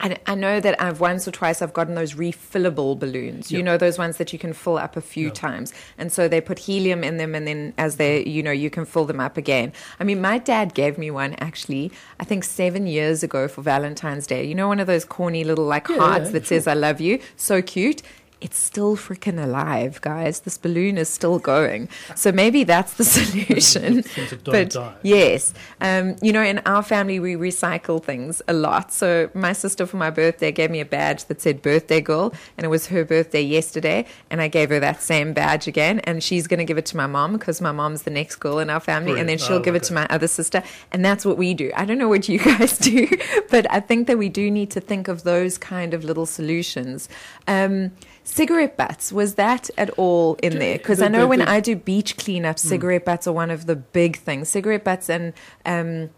I, 0.00 0.16
I 0.26 0.34
know 0.34 0.60
that 0.60 0.80
I've 0.80 1.00
once 1.00 1.26
or 1.26 1.32
twice 1.32 1.60
I've 1.60 1.72
gotten 1.72 1.94
those 1.94 2.14
refillable 2.14 2.98
balloons. 2.98 3.50
You 3.50 3.62
know 3.62 3.76
those 3.76 3.98
ones 3.98 4.16
that 4.18 4.32
you 4.32 4.38
can 4.38 4.52
fill 4.52 4.78
up 4.78 4.96
a 4.96 5.00
few 5.00 5.30
times, 5.30 5.72
and 5.96 6.12
so 6.12 6.28
they 6.28 6.40
put 6.40 6.58
helium 6.60 7.02
in 7.02 7.16
them, 7.16 7.34
and 7.34 7.46
then 7.46 7.74
as 7.78 7.96
they, 7.96 8.24
you 8.24 8.42
know, 8.42 8.52
you 8.52 8.70
can 8.70 8.84
fill 8.84 9.04
them 9.04 9.20
up 9.20 9.36
again. 9.36 9.72
I 9.98 10.04
mean, 10.04 10.20
my 10.20 10.38
dad 10.38 10.74
gave 10.74 10.98
me 10.98 11.10
one 11.10 11.34
actually. 11.34 11.90
I 12.20 12.24
think 12.24 12.44
seven 12.44 12.86
years 12.86 13.22
ago 13.22 13.48
for 13.48 13.62
Valentine's 13.62 14.26
Day. 14.26 14.44
You 14.44 14.54
know, 14.54 14.68
one 14.68 14.80
of 14.80 14.86
those 14.86 15.04
corny 15.04 15.44
little 15.44 15.64
like 15.64 15.88
Yeah, 15.88 15.96
hearts 15.98 16.26
yeah, 16.26 16.32
that 16.32 16.46
says 16.46 16.66
"I 16.66 16.74
love 16.74 17.00
you." 17.00 17.20
So 17.36 17.60
cute. 17.62 18.02
It's 18.40 18.56
still 18.58 18.96
freaking 18.96 19.42
alive, 19.42 20.00
guys. 20.00 20.40
This 20.40 20.56
balloon 20.58 20.96
is 20.96 21.08
still 21.08 21.40
going. 21.40 21.88
So 22.14 22.30
maybe 22.30 22.62
that's 22.62 22.94
the 22.94 23.04
solution. 23.18 24.04
But 24.44 24.70
die. 24.70 24.94
yes, 25.02 25.52
um, 25.80 26.14
you 26.22 26.32
know, 26.32 26.42
in 26.42 26.58
our 26.64 26.82
family 26.84 27.18
we 27.18 27.34
recycle 27.34 28.02
things 28.02 28.40
a 28.46 28.52
lot. 28.52 28.92
So 28.92 29.28
my 29.34 29.52
sister 29.52 29.86
for 29.86 29.96
my 29.96 30.10
birthday 30.10 30.52
gave 30.52 30.70
me 30.70 30.78
a 30.80 30.84
badge 30.84 31.24
that 31.24 31.40
said 31.40 31.62
"birthday 31.62 32.00
girl," 32.00 32.32
and 32.56 32.64
it 32.64 32.68
was 32.68 32.86
her 32.88 33.04
birthday 33.04 33.42
yesterday, 33.42 34.06
and 34.30 34.40
I 34.40 34.46
gave 34.46 34.68
her 34.70 34.78
that 34.78 35.02
same 35.02 35.32
badge 35.32 35.66
again, 35.66 35.98
and 36.00 36.22
she's 36.22 36.46
going 36.46 36.58
to 36.58 36.64
give 36.64 36.78
it 36.78 36.86
to 36.86 36.96
my 36.96 37.06
mom 37.08 37.32
because 37.32 37.60
my 37.60 37.72
mom's 37.72 38.02
the 38.02 38.10
next 38.10 38.36
girl 38.36 38.60
in 38.60 38.70
our 38.70 38.80
family, 38.80 39.18
and 39.18 39.28
then 39.28 39.38
she'll 39.38 39.56
Oh, 39.56 39.60
give 39.60 39.74
it 39.74 39.82
to 39.84 39.92
my 39.94 40.06
other 40.10 40.28
sister, 40.28 40.62
and 40.92 41.04
that's 41.04 41.24
what 41.24 41.36
we 41.36 41.54
do. 41.54 41.72
I 41.74 41.84
don't 41.84 41.98
know 41.98 42.08
what 42.08 42.28
you 42.28 42.38
guys 42.52 42.78
do, 42.78 43.08
but 43.50 43.66
I 43.72 43.80
think 43.80 44.06
that 44.06 44.16
we 44.16 44.28
do 44.28 44.48
need 44.48 44.70
to 44.70 44.80
think 44.80 45.08
of 45.08 45.24
those 45.24 45.58
kind 45.58 45.92
of 45.92 46.04
little 46.04 46.26
solutions. 46.26 47.08
Um, 47.48 47.90
cigarette 48.28 48.76
butts 48.76 49.10
was 49.12 49.34
that 49.36 49.70
at 49.78 49.90
all 49.90 50.34
in 50.42 50.58
there? 50.58 50.76
Because 50.78 51.00
I 51.00 51.08
know 51.08 51.26
when 51.26 51.40
Hmm. 51.40 51.48
I 51.48 51.60
do 51.60 51.74
beach 51.76 52.16
cleanup, 52.16 52.58
cigarette 52.58 53.04
butts 53.04 53.26
are 53.26 53.32
one 53.32 53.50
of 53.50 53.66
the 53.66 53.74
big 53.76 54.18
things. 54.18 54.48
Cigarette 54.48 54.84
butts 54.84 55.08
and 55.08 55.32
um, 55.64 56.10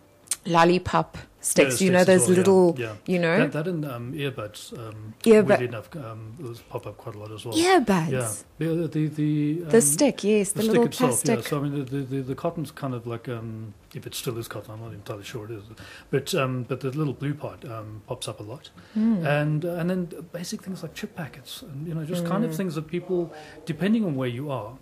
lollipop 0.46 1.18
sticks. 1.42 1.80
Yeah, 1.80 1.86
you 1.86 1.92
know 1.92 2.04
those 2.04 2.26
well, 2.28 2.36
little, 2.36 2.74
Yeah. 2.78 2.94
you 3.06 3.18
know, 3.18 3.38
That, 3.38 3.52
that 3.52 3.68
and 3.68 3.84
um, 3.84 4.12
earbuds, 4.12 4.72
um, 4.78 5.14
Earbud- 5.22 5.46
weirdly 5.48 5.66
enough, 5.66 5.94
um, 5.96 6.34
those 6.38 6.60
pop 6.60 6.86
up 6.86 6.96
quite 6.98 7.14
a 7.14 7.18
lot 7.18 7.30
as 7.32 7.44
well. 7.44 7.54
earbuds. 7.54 8.10
Yeah, 8.10 8.32
the 8.58 8.88
the 8.88 9.06
the, 9.08 9.52
The 9.64 9.76
um, 9.76 9.80
stick, 9.80 10.22
yes, 10.24 10.52
the, 10.52 10.62
the 10.62 10.66
little 10.68 10.82
stick 10.84 10.92
itself. 10.92 11.10
plastic. 11.24 11.36
Yeah, 11.44 11.48
so 11.48 11.58
I 11.58 11.62
mean, 11.62 11.74
the, 11.78 11.82
the, 11.84 12.02
the, 12.02 12.20
the 12.22 12.34
cotton's 12.34 12.70
kind 12.70 12.94
of 12.94 13.06
like 13.06 13.28
um, 13.28 13.72
if 13.94 14.06
it 14.06 14.14
still 14.14 14.36
is 14.38 14.48
cotton, 14.48 14.74
I'm 14.74 14.80
not 14.80 14.92
entirely 14.92 15.24
sure 15.24 15.44
it 15.46 15.50
is, 15.52 15.64
but 16.10 16.34
um, 16.34 16.64
but 16.68 16.80
the 16.80 16.90
little 16.90 17.14
blue 17.14 17.34
part 17.34 17.64
um, 17.64 18.02
pops 18.06 18.28
up 18.28 18.40
a 18.40 18.42
lot, 18.42 18.68
Hmm. 18.94 19.24
and 19.26 19.64
uh, 19.64 19.74
and 19.76 19.88
then 19.90 20.08
basic 20.32 20.62
things 20.62 20.82
like 20.82 20.94
chip 20.94 21.16
packets, 21.16 21.62
and 21.62 21.86
you 21.86 21.94
know, 21.94 22.04
just 22.04 22.24
kind 22.26 22.44
Hmm. 22.44 22.50
of 22.50 22.56
things 22.56 22.74
that 22.74 22.86
people, 22.86 23.32
depending 23.66 24.04
on 24.04 24.14
where 24.14 24.28
you 24.28 24.50
are. 24.50 24.76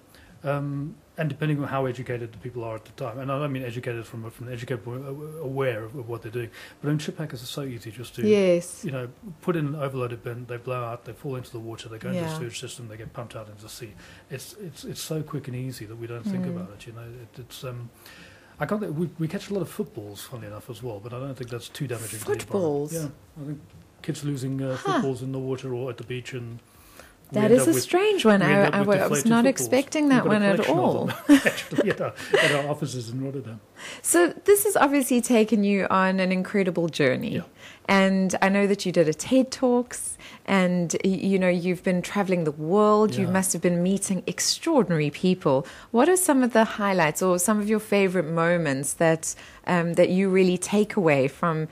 Um, 0.45 0.95
and 1.19 1.29
depending 1.29 1.61
on 1.61 1.69
how 1.69 1.85
educated 1.87 2.33
the 2.33 2.39
people 2.39 2.63
are 2.65 2.77
at 2.77 2.85
the 2.85 2.93
time, 2.93 3.19
and 3.19 3.31
I 3.31 3.39
don't 3.39 3.53
mean 3.53 3.65
educated 3.65 4.07
from 4.07 4.31
from 4.31 4.47
an 4.47 4.53
educated 4.53 4.85
point, 4.85 5.05
aware 5.43 5.83
of, 5.85 5.95
of 5.97 6.09
what 6.09 6.23
they're 6.23 6.31
doing, 6.31 6.51
but 6.81 6.89
on 6.91 6.99
chip 6.99 7.19
packets 7.19 7.43
are 7.43 7.47
so 7.47 7.63
easy 7.63 7.91
just 7.91 8.15
to 8.15 8.27
yes. 8.27 8.85
you 8.85 8.93
know, 8.93 9.09
put 9.43 9.57
in 9.57 9.67
an 9.67 9.75
overloaded 9.75 10.23
bin, 10.23 10.47
they 10.47 10.57
blow 10.57 10.83
out, 10.85 11.05
they 11.05 11.13
fall 11.13 11.35
into 11.37 11.51
the 11.51 11.59
water, 11.59 11.89
they 11.89 11.99
go 11.99 12.09
into 12.09 12.21
Yeah. 12.23 12.29
the 12.33 12.37
sewage 12.39 12.61
system, 12.61 12.89
they 12.89 12.97
get 12.97 13.13
pumped 13.13 13.35
out 13.37 13.49
into 13.49 13.63
the 13.63 13.69
sea. 13.69 13.93
It's 14.31 14.55
it's 14.61 14.85
it's 14.85 15.01
so 15.03 15.23
quick 15.23 15.49
and 15.49 15.57
easy 15.57 15.85
that 15.87 15.97
we 15.97 16.07
don't 16.07 16.23
think 16.23 16.45
Mm. 16.47 16.51
about 16.57 16.71
it. 16.75 16.87
You 16.87 16.93
know, 16.95 17.03
it, 17.03 17.41
it's 17.41 17.65
um, 17.65 17.91
I 18.61 18.67
can't. 18.67 18.81
think- 18.81 18.97
We, 18.97 19.09
we 19.19 19.29
catch 19.29 19.51
a 19.51 19.55
lot 19.55 19.63
of 19.63 19.69
footballs, 19.69 20.23
funny 20.23 20.47
enough, 20.47 20.71
as 20.71 20.83
well, 20.83 21.01
but 21.01 21.13
I 21.13 21.19
don't 21.19 21.35
think 21.37 21.51
that's 21.51 21.69
too 21.69 21.87
damaging. 21.87 22.21
to 22.21 22.25
the 22.25 22.33
environment. 22.33 22.43
Footballs? 22.43 22.93
Yeah, 22.95 23.09
I 23.43 23.47
think 23.47 23.61
kids 24.03 24.25
losing 24.25 24.63
uh, 24.63 24.77
Huh. 24.77 24.93
footballs 24.95 25.23
in 25.23 25.33
the 25.33 25.39
water 25.39 25.75
or 25.75 25.91
at 25.91 25.97
the 25.97 26.05
beach 26.05 26.33
and. 26.33 26.59
That 27.33 27.51
is 27.51 27.67
a 27.67 27.73
with- 27.73 27.83
strange 27.83 28.25
one. 28.25 28.41
I, 28.41 28.69
I, 28.69 28.81
I 28.81 29.07
was 29.07 29.27
not 29.27 29.45
expecting 29.45 30.09
that 30.09 30.27
one 30.27 30.43
at 30.43 30.69
all. 30.69 31.11
Actually, 31.29 31.91
at 31.91 32.01
our, 32.01 32.15
at 32.41 32.53
our 32.53 32.69
offices 32.71 33.11
in 33.11 33.23
Rotterdam. 33.23 33.61
So 34.03 34.29
this 34.45 34.65
has 34.65 34.77
obviously 34.77 35.21
taken 35.21 35.63
you 35.63 35.87
on 35.91 36.21
an 36.21 36.33
incredible 36.33 36.89
journey. 36.89 37.37
Yeah. 37.37 37.43
And 37.87 38.35
I 38.43 38.49
know 38.49 38.67
that 38.67 38.85
you 38.85 38.93
did 38.93 39.09
a 39.09 39.15
TED 39.15 39.51
Talks 39.51 40.19
and 40.45 40.95
you 41.05 41.39
know 41.39 41.49
you've 41.49 41.83
been 41.83 42.03
traveling 42.03 42.45
the 42.45 42.53
world. 42.53 43.15
You 43.15 43.29
must 43.29 43.53
have 43.55 43.63
been 43.63 43.83
meeting 43.83 44.23
extraordinary 44.27 45.11
people. 45.11 45.67
What 45.91 46.09
are 46.09 46.17
some 46.17 46.43
of 46.43 46.53
the 46.53 46.65
highlights 46.65 47.23
or 47.23 47.39
some 47.39 47.59
of 47.59 47.69
your 47.69 47.81
favorite 47.81 48.27
moments 48.27 48.95
that 48.95 49.35
um, 49.67 49.95
that 49.95 50.11
you 50.11 50.29
really 50.29 50.59
take 50.59 50.97
away 50.97 51.29
from 51.29 51.69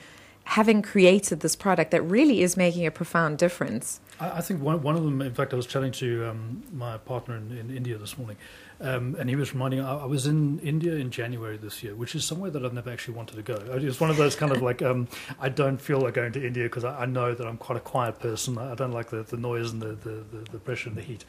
having 0.47 0.81
created 0.81 1.41
this 1.41 1.57
product 1.57 1.91
that 1.91 2.01
really 2.03 2.41
is 2.41 2.57
making 2.57 2.87
a 2.87 2.91
profound 2.91 3.37
difference? 3.37 4.01
I, 4.21 4.39
I 4.39 4.41
think 4.41 4.63
one, 4.63 4.81
one 4.81 4.95
of 4.95 5.03
them, 5.03 5.21
in 5.21 5.35
fact, 5.35 5.53
I 5.53 5.57
was 5.57 5.67
chatting 5.67 5.91
to 5.93 6.31
um, 6.31 6.63
my 6.73 6.99
partner 6.99 7.37
in, 7.37 7.51
in 7.51 7.77
India 7.77 7.99
this 7.99 8.17
morning, 8.17 8.37
um, 8.81 9.17
and 9.19 9.29
he 9.29 9.35
was 9.35 9.53
reminding 9.53 9.81
I, 9.81 9.97
I 9.97 10.05
was 10.05 10.25
in 10.25 10.61
India 10.61 10.95
in 10.95 11.11
January 11.11 11.57
this 11.57 11.83
year, 11.83 11.97
which 11.97 12.15
is 12.15 12.25
somewhere 12.25 12.53
that 12.53 12.65
I've 12.65 12.73
never 12.73 12.91
actually 12.91 13.15
wanted 13.15 13.37
to 13.37 13.43
go. 13.43 13.57
It's 13.73 13.99
one 13.99 14.09
of 14.09 14.17
those 14.17 14.37
kind 14.37 14.53
of 14.53 14.63
like, 14.63 14.83
um, 14.83 15.09
I 15.41 15.49
don't 15.49 15.81
feel 15.81 16.01
like 16.01 16.15
going 16.15 16.31
to 16.33 16.47
India 16.47 16.63
because 16.63 16.85
I, 16.85 17.01
I 17.01 17.07
know 17.07 17.35
that 17.35 17.45
I'm 17.45 17.57
quite 17.57 17.77
a 17.77 17.81
quiet 17.81 18.21
person. 18.21 18.57
I 18.57 18.77
don't 18.77 18.93
like 18.93 19.11
the, 19.11 19.25
the 19.25 19.37
noise 19.37 19.73
and 19.73 19.83
the, 19.83 19.95
the, 19.95 20.25
the, 20.31 20.51
the 20.53 20.59
pressure 20.61 20.91
and 20.91 20.97
the 20.97 21.03
heat. 21.03 21.25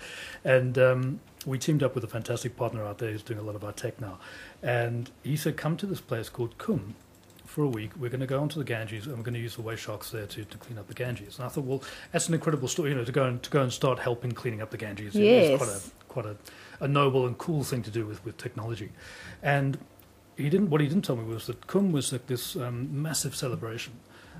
And 0.46 0.78
um, 0.78 1.20
we 1.48 1.58
teamed 1.58 1.82
up 1.82 1.96
with 1.96 2.04
a 2.04 2.08
fantastic 2.08 2.56
partner 2.56 2.86
out 2.86 3.00
there 3.00 3.12
who's 3.12 3.24
doing 3.24 3.40
a 3.40 3.44
lot 3.44 3.56
of 3.56 3.64
our 3.64 3.74
tech 3.74 4.00
now. 4.00 4.20
And 4.62 5.10
he 5.24 5.36
said, 5.36 5.58
come 5.58 5.76
to 5.78 5.88
this 5.88 6.02
place 6.02 6.30
called 6.30 6.60
Kumbh 6.60 6.94
for 7.58 7.64
a 7.64 7.68
week. 7.68 7.90
We're 7.98 8.12
going 8.12 8.20
to 8.20 8.28
go 8.28 8.40
onto 8.40 8.60
the 8.60 8.64
Ganges 8.64 9.08
and 9.08 9.18
we're 9.18 9.24
going 9.24 9.34
to 9.34 9.40
use 9.40 9.56
the 9.56 9.64
waste 9.64 9.82
sharks 9.82 10.12
there 10.12 10.28
to, 10.28 10.46
to 10.46 10.58
clean 10.60 10.78
up 10.78 10.88
the 10.88 10.94
Ganges. 10.94 11.40
And 11.40 11.48
I 11.48 11.50
thought, 11.50 11.64
well, 11.64 11.82
that's 12.12 12.28
an 12.28 12.36
incredible 12.36 12.68
story, 12.68 12.92
you 12.92 12.96
know, 12.96 13.04
to 13.04 13.12
go 13.12 13.24
and 13.24 13.42
to 13.42 13.50
go 13.50 13.64
and 13.64 13.74
start 13.74 13.98
helping 13.98 14.32
cleaning 14.32 14.62
up 14.62 14.70
the 14.70 14.78
Ganges. 14.78 15.16
It 15.16 15.24
is 15.24 15.58
quite 15.58 15.70
a 15.70 15.82
quite 16.08 16.26
a, 16.28 16.38
a 16.86 16.88
noble 16.88 17.26
and 17.26 17.36
cool 17.40 17.64
thing 17.64 17.82
to 17.82 17.90
do 17.90 18.06
with, 18.06 18.24
with 18.24 18.38
technology. 18.38 18.92
And 19.42 19.80
he 20.36 20.52
didn't. 20.52 20.70
What 20.70 20.82
he 20.82 20.88
didn't 20.88 21.04
tell 21.04 21.16
me 21.16 21.24
was 21.24 21.48
that 21.48 21.66
Kumbh 21.66 21.92
was 21.92 22.12
like 22.12 22.28
this 22.28 22.56
um, 22.56 23.02
massive 23.02 23.36
celebration. 23.36 23.94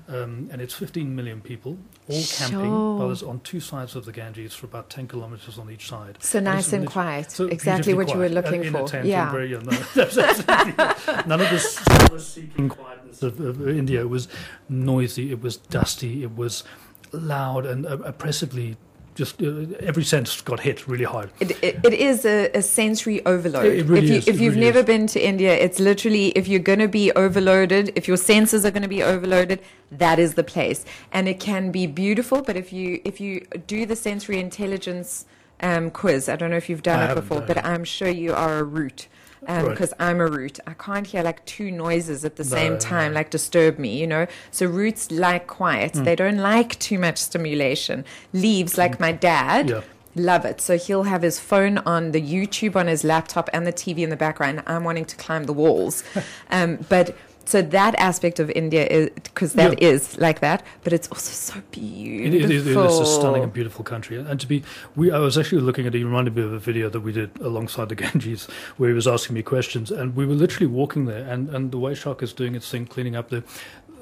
Um, 0.08 0.48
and 0.50 0.62
it's 0.62 0.72
15 0.72 1.14
million 1.14 1.42
people, 1.42 1.76
all 2.08 2.22
camping, 2.38 2.60
Sure. 2.70 3.12
it's 3.12 3.22
on 3.22 3.40
two 3.40 3.60
sides 3.60 3.94
of 3.94 4.06
the 4.06 4.12
Ganges 4.12 4.54
for 4.54 4.64
about 4.64 4.88
10 4.88 5.06
kilometers 5.06 5.58
on 5.58 5.70
each 5.70 5.86
side. 5.86 6.16
So 6.20 6.38
And 6.38 6.46
nice 6.46 6.72
and 6.72 6.86
quiet. 6.86 7.30
so 7.30 7.44
exactly 7.44 7.92
what 7.92 8.08
you 8.08 8.16
were 8.16 8.30
looking 8.30 8.64
in 8.64 8.72
for. 8.72 8.88
Yeah. 9.04 9.30
very, 9.30 9.52
yeah, 9.52 9.58
no, 9.58 9.76
none 11.26 11.40
of 11.42 11.50
this 11.50 11.74
solace-seeking 11.74 12.70
quietness 12.70 13.22
of, 13.22 13.38
of 13.38 13.68
India. 13.68 14.00
It 14.00 14.08
was 14.08 14.28
noisy. 14.70 15.30
It 15.30 15.42
was 15.42 15.58
dusty. 15.58 16.22
It 16.22 16.34
was 16.34 16.64
loud 17.12 17.66
and 17.66 17.84
uh, 17.84 17.98
oppressively. 17.98 18.78
Just 19.18 19.42
uh, 19.42 19.66
every 19.80 20.04
sense 20.04 20.40
got 20.42 20.60
hit 20.60 20.86
really 20.86 21.04
hard. 21.04 21.30
It, 21.40 21.50
it, 21.60 21.80
it 21.84 21.92
is 21.92 22.24
a, 22.24 22.50
a 22.54 22.62
sensory 22.62 23.18
overload. 23.26 23.66
It- 23.66 23.84
really 23.86 24.06
if 24.06 24.10
you, 24.10 24.16
is, 24.18 24.28
if 24.28 24.36
it 24.36 24.40
you've 24.42 24.54
really 24.54 24.66
never 24.66 24.78
is. 24.78 24.84
been 24.84 25.06
to 25.08 25.18
India, 25.32 25.52
it's 25.54 25.80
literally 25.80 26.28
if 26.40 26.46
you're 26.46 26.60
going 26.60 26.78
to 26.78 26.86
be 26.86 27.10
overloaded, 27.24 27.90
if 27.96 28.06
your 28.06 28.16
senses 28.16 28.64
are 28.64 28.70
going 28.70 28.84
to 28.84 28.88
be 28.88 29.02
overloaded, 29.02 29.58
that 29.90 30.20
is 30.20 30.34
the 30.34 30.44
place. 30.44 30.84
And 31.10 31.26
it 31.28 31.40
can 31.40 31.72
be 31.72 31.84
beautiful, 31.88 32.42
but 32.42 32.56
if 32.56 32.72
you 32.72 33.00
if 33.04 33.20
you 33.20 33.44
do 33.66 33.86
the 33.86 33.96
sensory 33.96 34.38
intelligence 34.38 35.26
um, 35.60 35.90
quiz, 35.90 36.28
I 36.28 36.36
don't 36.36 36.50
know 36.52 36.56
if 36.56 36.68
you've 36.68 36.84
done 36.84 37.00
I 37.00 37.10
it 37.10 37.16
before, 37.16 37.38
done 37.38 37.48
but. 37.48 37.64
I'm 37.64 37.82
sure 37.82 38.08
you 38.08 38.32
are 38.34 38.58
a 38.58 38.62
root. 38.62 39.08
Right. 39.48 39.68
Because 39.70 39.94
I'm 39.98 40.20
a 40.20 40.26
root, 40.26 40.60
I 40.66 40.74
can't 40.74 41.06
hear 41.06 41.22
like 41.22 41.44
two 41.46 41.70
noises 41.70 42.24
at 42.24 42.36
the 42.36 42.44
No, 42.44 42.50
same 42.50 42.78
time, 42.78 43.12
no. 43.12 43.16
like 43.20 43.30
disturb 43.30 43.78
me, 43.78 43.98
you 43.98 44.06
know. 44.06 44.26
So 44.50 44.66
roots 44.66 45.10
like 45.10 45.46
quiet; 45.46 45.94
Mm. 45.94 46.04
they 46.04 46.14
don't 46.16 46.38
like 46.38 46.78
too 46.78 46.98
much 46.98 47.16
stimulation. 47.18 48.04
Leaves, 48.32 48.76
like 48.76 49.00
my 49.00 49.12
dad, 49.12 49.70
Yeah. 49.70 49.80
Love 50.16 50.44
it. 50.44 50.60
So 50.60 50.76
he'll 50.76 51.04
have 51.04 51.22
his 51.22 51.38
phone 51.38 51.78
on, 51.78 52.10
the 52.10 52.20
YouTube 52.20 52.74
on 52.74 52.88
his 52.88 53.04
laptop, 53.04 53.48
and 53.52 53.64
the 53.66 53.72
TV 53.72 54.02
in 54.02 54.10
the 54.10 54.16
background. 54.16 54.62
I'm 54.66 54.82
wanting 54.82 55.04
to 55.04 55.14
climb 55.16 55.44
the 55.44 55.52
walls. 55.52 56.02
um, 56.50 56.78
but 56.88 57.14
so 57.48 57.62
that 57.62 57.94
aspect 57.98 58.40
of 58.40 58.50
India 58.50 58.86
is 58.86 59.08
because 59.22 59.54
that 59.54 59.82
is 59.82 60.18
like 60.18 60.40
that, 60.40 60.62
but 60.84 60.92
it's 60.92 61.08
also 61.08 61.32
so 61.32 61.58
It, 61.58 61.70
beautiful. 61.70 62.36
it, 62.36 62.50
it 62.50 62.66
is 62.66 63.00
a 63.00 63.06
stunning 63.06 63.42
and 63.42 63.50
beautiful 63.50 63.84
country, 63.84 64.18
and 64.18 64.38
to 64.38 64.46
be, 64.46 64.62
we. 64.96 65.10
I 65.10 65.18
was 65.18 65.38
actually 65.38 65.62
looking 65.62 65.86
at. 65.86 65.94
It 65.94 66.04
reminded 66.04 66.36
me 66.36 66.42
of 66.42 66.52
a 66.52 66.58
video 66.58 66.90
that 66.90 67.00
we 67.00 67.10
did 67.10 67.30
alongside 67.40 67.88
the 67.88 67.94
Ganges, 68.02 68.44
where 68.76 68.90
he 68.90 68.94
was 68.94 69.08
asking 69.08 69.32
me 69.32 69.42
questions, 69.42 69.90
and 69.90 70.14
we 70.14 70.26
were 70.26 70.34
literally 70.34 70.66
walking 70.66 71.06
there, 71.06 71.24
and 71.26 71.48
and 71.48 71.72
the 71.72 71.78
waste 71.78 72.02
shark 72.02 72.22
is 72.22 72.34
doing 72.34 72.54
its 72.54 72.70
thing, 72.70 72.84
cleaning 72.86 73.16
up 73.16 73.30
the. 73.30 73.42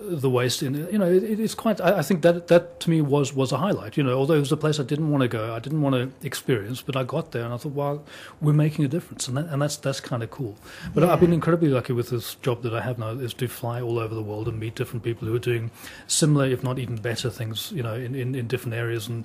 The 0.09 0.31
waste 0.31 0.63
in 0.63 0.75
you 0.75 0.99
know 0.99 1.11
it, 1.11 1.41
it's 1.41 1.55
quite 1.55 1.81
I, 1.81 1.99
I, 1.99 2.03
think 2.03 2.23
that 2.23 2.49
that 2.49 2.81
to 2.81 2.91
me 2.91 3.01
was 3.01 3.35
was 3.35 3.53
a 3.53 3.59
highlight 3.59 3.97
you 3.97 4.03
know 4.03 4.17
although 4.17 4.35
it 4.35 4.41
was 4.41 4.53
a 4.53 4.57
place 4.57 4.79
I 4.79 4.85
didn't 4.85 5.11
want 5.11 5.23
to 5.23 5.29
go 5.29 5.55
I 5.55 5.59
didn't 5.59 5.83
want 5.83 5.95
to 5.95 6.27
experience 6.27 6.83
but 6.83 6.97
I 6.97 7.05
got 7.05 7.33
there 7.33 7.45
and 7.45 7.53
I 7.53 7.57
thought 7.57 7.73
well 7.73 8.05
we're 8.41 8.53
making 8.53 8.85
a 8.85 8.89
difference 8.89 9.29
and 9.29 9.37
that, 9.37 9.47
and 9.47 9.61
that's 9.61 9.77
that's 9.77 10.01
kind 10.01 10.23
of 10.23 10.31
cool 10.31 10.57
but 10.95 11.03
yeah. 11.03 11.13
I've 11.13 11.21
been 11.21 11.33
incredibly 11.33 11.69
lucky 11.69 11.93
with 11.93 12.11
this 12.11 12.37
job 12.37 12.63
that 12.63 12.75
I 12.75 12.81
have 12.81 12.99
now 12.99 13.11
is 13.11 13.35
to 13.35 13.49
fly 13.49 13.81
all 13.81 13.99
over 13.99 14.15
the 14.15 14.23
world 14.23 14.49
and 14.49 14.59
meet 14.59 14.75
different 14.75 15.03
people 15.03 15.29
who 15.29 15.35
are 15.35 15.41
doing 15.41 15.71
similar 16.07 16.47
if 16.47 16.63
not 16.63 16.79
even 16.79 16.97
better 16.97 17.31
things 17.31 17.73
you 17.73 17.83
know 17.83 17.95
in, 17.95 18.15
in, 18.15 18.35
in 18.35 18.47
different 18.47 18.75
areas 18.75 19.09
and 19.09 19.25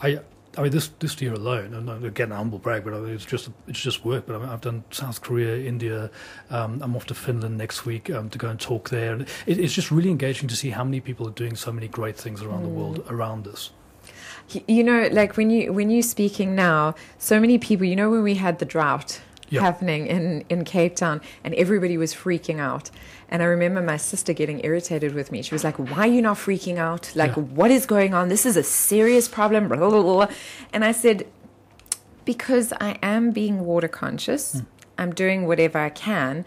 I 0.00 0.20
I 0.56 0.62
mean, 0.62 0.72
this 0.72 0.88
this 0.98 1.20
year 1.22 1.32
alone, 1.32 1.72
and 1.72 2.04
again, 2.04 2.30
a 2.30 2.36
humble 2.36 2.58
brag, 2.58 2.84
but 2.84 2.92
it's 2.92 3.24
just 3.24 3.48
it's 3.66 3.80
just 3.80 4.04
work. 4.04 4.26
But 4.26 4.42
I 4.42 4.46
have 4.46 4.60
done 4.60 4.84
South 4.90 5.22
Korea, 5.22 5.56
India. 5.66 6.10
Um, 6.50 6.80
I'm 6.82 6.94
off 6.94 7.06
to 7.06 7.14
Finland 7.14 7.56
next 7.56 7.86
week 7.86 8.10
um, 8.10 8.28
to 8.30 8.38
go 8.38 8.48
and 8.48 8.60
talk 8.60 8.90
there. 8.90 9.14
And 9.14 9.22
it, 9.46 9.58
it's 9.58 9.72
just 9.72 9.90
really 9.90 10.10
engaging 10.10 10.48
to 10.48 10.56
see 10.56 10.70
how 10.70 10.84
many 10.84 11.00
people 11.00 11.26
are 11.26 11.32
doing 11.32 11.56
so 11.56 11.72
many 11.72 11.88
great 11.88 12.16
things 12.16 12.42
around 12.42 12.60
mm. 12.60 12.64
the 12.64 12.68
world 12.68 13.04
around 13.08 13.48
us. 13.48 13.70
You 14.66 14.84
know, 14.84 15.08
like 15.10 15.38
when 15.38 15.48
you 15.48 15.72
when 15.72 15.88
you're 15.88 16.02
speaking 16.02 16.54
now, 16.54 16.94
so 17.18 17.40
many 17.40 17.56
people. 17.58 17.86
You 17.86 17.96
know, 17.96 18.10
when 18.10 18.22
we 18.22 18.34
had 18.34 18.58
the 18.58 18.66
drought 18.66 19.20
yep. 19.52 19.62
happening 19.62 20.06
in 20.06 20.44
in 20.48 20.64
Cape 20.64 20.96
Town, 20.96 21.20
and 21.44 21.54
everybody 21.54 21.96
was 21.96 22.14
freaking 22.14 22.58
out. 22.58 22.90
And 23.28 23.42
I 23.42 23.46
remember 23.46 23.80
my 23.80 23.96
sister 23.96 24.32
getting 24.32 24.64
irritated 24.64 25.14
with 25.14 25.32
me. 25.32 25.42
She 25.42 25.54
was 25.54 25.64
like, 25.64 25.78
Why 25.78 26.00
are 26.00 26.12
you 26.12 26.22
not 26.22 26.36
freaking 26.36 26.76
out? 26.76 27.10
Like, 27.14 27.36
yeah. 27.36 27.42
what 27.42 27.70
is 27.70 27.86
going 27.86 28.12
on? 28.14 28.28
This 28.28 28.44
is 28.44 28.56
a 28.56 28.62
serious 28.62 29.28
problem. 29.28 29.68
Blah, 29.68 29.78
blah, 29.78 30.02
blah. 30.02 30.28
And 30.72 30.84
I 30.84 30.92
said, 30.92 31.26
Because 32.24 32.72
I 32.80 32.98
am 33.02 33.30
being 33.30 33.64
water 33.64 33.88
conscious, 33.88 34.56
mm. 34.56 34.66
I'm 34.98 35.14
doing 35.14 35.46
whatever 35.46 35.78
I 35.78 35.88
can, 35.88 36.44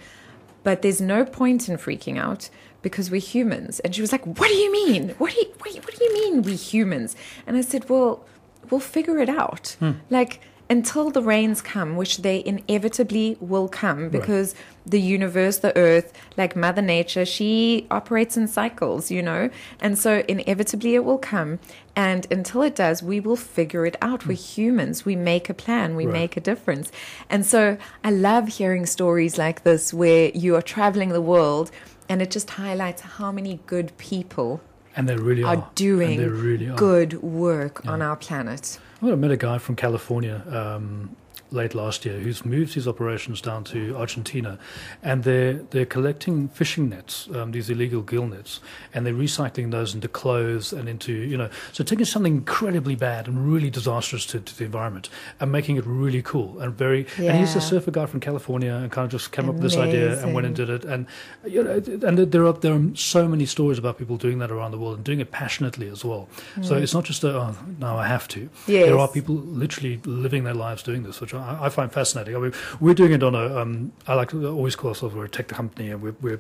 but 0.64 0.82
there's 0.82 1.02
no 1.02 1.26
point 1.26 1.68
in 1.70 1.78
freaking 1.78 2.20
out 2.20 2.50
because 2.82 3.10
we're 3.10 3.20
humans. 3.20 3.80
And 3.80 3.96
she 3.96 4.02
was 4.02 4.12
like, 4.12 4.26
What 4.26 4.48
do 4.48 4.54
you 4.54 4.72
mean? 4.72 5.10
What 5.18 5.34
do 5.34 5.40
you, 5.40 5.48
what, 5.58 5.76
what 5.86 5.96
do 5.96 6.04
you 6.04 6.14
mean 6.14 6.44
we 6.44 6.56
humans? 6.56 7.16
And 7.48 7.58
I 7.58 7.62
said, 7.62 7.90
Well, 7.90 8.24
we'll 8.70 8.80
figure 8.80 9.18
it 9.18 9.30
out. 9.30 9.76
Mm. 9.82 10.02
Like, 10.12 10.40
until 10.70 11.12
the 11.12 11.22
rains 11.22 11.62
come, 11.62 11.96
which 11.96 12.18
they 12.18 12.44
inevitably 12.44 13.38
will 13.40 13.68
come 13.68 14.10
because 14.10 14.54
right. 14.54 14.64
the 14.86 15.00
universe, 15.00 15.60
the 15.60 15.76
earth, 15.78 16.12
like 16.38 16.56
Mother 16.56 16.82
Nature, 16.82 17.26
she 17.26 17.86
operates 17.92 18.36
in 18.36 18.48
cycles, 18.48 19.12
you 19.12 19.22
know? 19.22 19.50
And 19.80 19.98
so 19.98 20.24
inevitably 20.28 20.96
it 20.96 21.06
will 21.06 21.20
come. 21.20 21.60
And 21.96 22.26
until 22.32 22.64
it 22.64 22.76
does, 22.76 23.04
we 23.04 23.20
will 23.20 23.36
figure 23.36 23.86
it 23.86 23.96
out. 24.02 24.26
We're 24.26 24.36
hmm. 24.36 24.42
humans. 24.42 25.06
We 25.06 25.16
make 25.16 25.50
a 25.50 25.54
plan, 25.54 25.96
we 25.96 26.06
right. 26.06 26.14
make 26.14 26.38
a 26.38 26.42
difference. 26.42 26.92
And 27.30 27.46
so 27.46 27.78
I 28.04 28.12
love 28.12 28.48
hearing 28.48 28.86
stories 28.86 29.38
like 29.38 29.64
this 29.64 29.94
where 29.94 30.32
you 30.34 30.56
are 30.56 30.64
traveling 30.64 31.10
the 31.10 31.22
world 31.22 31.70
and 32.10 32.22
it 32.22 32.32
just 32.32 32.50
highlights 32.52 33.02
how 33.02 33.32
many 33.32 33.60
good 33.66 33.96
people 33.98 34.62
and 34.96 35.10
they 35.10 35.16
really 35.16 35.44
are, 35.44 35.58
are. 35.58 35.72
doing 35.76 36.20
really 36.20 36.70
are. 36.70 36.76
good 36.76 37.22
work 37.22 37.82
yeah. 37.84 37.92
on 37.92 38.02
our 38.02 38.16
planet. 38.16 38.80
I 39.12 39.16
met 39.16 39.32
a 39.32 39.38
guy 39.38 39.58
from 39.58 39.76
California 39.76 40.44
um, 40.50 41.16
late 41.56 41.74
last 41.74 42.06
year 42.06 42.20
who's 42.20 42.46
moved 42.46 42.74
his 42.74 42.88
operations 42.88 43.42
down 43.42 43.64
to 43.64 43.96
Argentina, 43.96 44.60
and 45.02 45.24
they're 45.24 45.54
they're 45.54 45.86
collecting 45.86 46.50
fishing 46.50 46.90
nets, 46.90 47.28
um, 47.34 47.52
these 47.52 47.70
illegal 47.70 48.02
gill 48.02 48.28
nets, 48.28 48.60
and 48.94 49.06
they're 49.06 49.14
recycling 49.14 49.72
those 49.72 49.96
into 49.96 50.08
clothes 50.08 50.74
and 50.74 50.88
into 50.88 51.14
you 51.14 51.38
know 51.38 51.50
so 51.72 51.84
taking 51.84 52.06
something 52.06 52.36
incredibly 52.36 52.96
bad 52.96 53.28
and 53.28 53.52
really 53.52 53.70
disastrous 53.70 54.26
to, 54.28 54.40
to 54.40 54.58
the 54.58 54.66
environment 54.66 55.10
and 55.40 55.52
making 55.52 55.78
it 55.78 55.86
really 55.86 56.22
cool 56.22 56.60
and 56.60 56.76
very. 56.76 57.08
Yeah. 57.18 57.32
And 57.32 57.40
he's 57.40 57.56
a 57.56 57.62
surfer 57.62 57.92
guy 57.92 58.06
from 58.06 58.20
California 58.20 58.74
and 58.74 58.92
kind 58.92 59.06
of 59.06 59.12
just 59.12 59.32
came 59.32 59.50
Amazing. 59.50 59.58
up 59.58 59.64
with 59.64 59.72
this 59.72 59.80
idea 59.80 60.24
and 60.24 60.34
went 60.34 60.46
and 60.48 60.56
did 60.56 60.70
it, 60.70 60.86
and 60.86 61.08
you 61.46 61.64
know, 61.64 61.72
and 61.72 62.18
there 62.18 62.46
are 62.46 62.54
there 62.54 62.74
are 62.74 62.96
so 62.96 63.28
many 63.28 63.46
stories 63.46 63.78
about 63.78 63.98
people 63.98 64.18
doing 64.18 64.40
that 64.40 64.52
around 64.52 64.72
the 64.72 64.78
world 64.78 64.96
and 64.96 65.04
doing 65.04 65.20
it 65.20 65.32
passionately 65.32 65.88
as 65.88 66.04
well. 66.04 66.28
Mm. 66.56 66.66
So 66.66 66.76
it's 66.76 66.94
not 66.94 67.06
just 67.06 67.24
a 67.24 67.30
oh 67.36 67.56
no 67.80 67.96
I 67.96 68.08
have 68.08 68.28
to. 68.30 68.50
Yes. 68.68 68.86
There 68.88 68.98
are 68.98 69.08
people 69.08 69.36
literally 69.36 70.00
living 70.06 70.44
their 70.44 70.54
lives 70.54 70.84
doing 70.84 71.04
this, 71.04 71.22
which 71.22 71.34
I, 71.34 71.45
I 71.46 71.70
find 71.70 71.92
fascinating. 71.92 72.36
I 72.36 72.40
mean, 72.40 72.54
we're 72.80 72.94
doing 72.94 73.12
it 73.12 73.24
on 73.24 73.36
a. 73.36 73.58
Um, 73.58 73.92
I 74.08 74.16
like 74.16 74.32
to 74.32 74.48
always 74.48 74.76
call 74.76 74.90
ourselves 74.90 75.16
we're 75.16 75.26
a 75.26 75.30
tech 75.30 75.48
company, 75.48 75.92
and 75.92 76.02
we're, 76.02 76.16
we're, 76.22 76.40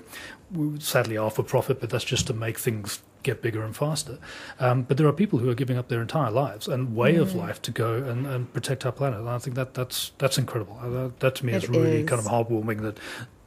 we're 0.52 0.80
sadly 0.80 1.18
are 1.18 1.30
for 1.30 1.44
profit, 1.44 1.80
but 1.80 1.90
that's 1.90 2.04
just 2.04 2.28
to 2.28 2.34
make 2.34 2.58
things 2.58 3.02
get 3.26 3.42
bigger 3.42 3.64
and 3.64 3.76
faster. 3.76 4.20
Um, 4.60 4.84
but 4.84 4.98
there 4.98 5.08
are 5.08 5.14
people 5.14 5.40
who 5.40 5.50
are 5.50 5.56
giving 5.56 5.78
up 5.78 5.90
their 5.90 6.02
entire 6.02 6.32
lives 6.32 6.68
and 6.68 6.96
way 6.96 7.16
mm. 7.16 7.22
of 7.22 7.36
life 7.36 7.62
to 7.64 7.72
go 7.72 7.96
and, 7.96 8.26
and, 8.28 8.54
protect 8.54 8.86
our 8.86 8.92
planet. 8.92 9.20
And 9.20 9.28
I 9.28 9.40
think 9.40 9.56
that 9.56 9.74
that's 9.74 10.12
that's 10.20 10.38
incredible. 10.38 10.80
Uh, 10.82 11.10
that 11.20 11.36
to 11.36 11.46
me 11.46 11.54
is 11.54 11.68
really 11.68 12.02
is. 12.02 12.10
kind 12.10 12.20
of 12.20 12.28
heartwarming 12.28 12.82
that 12.82 13.00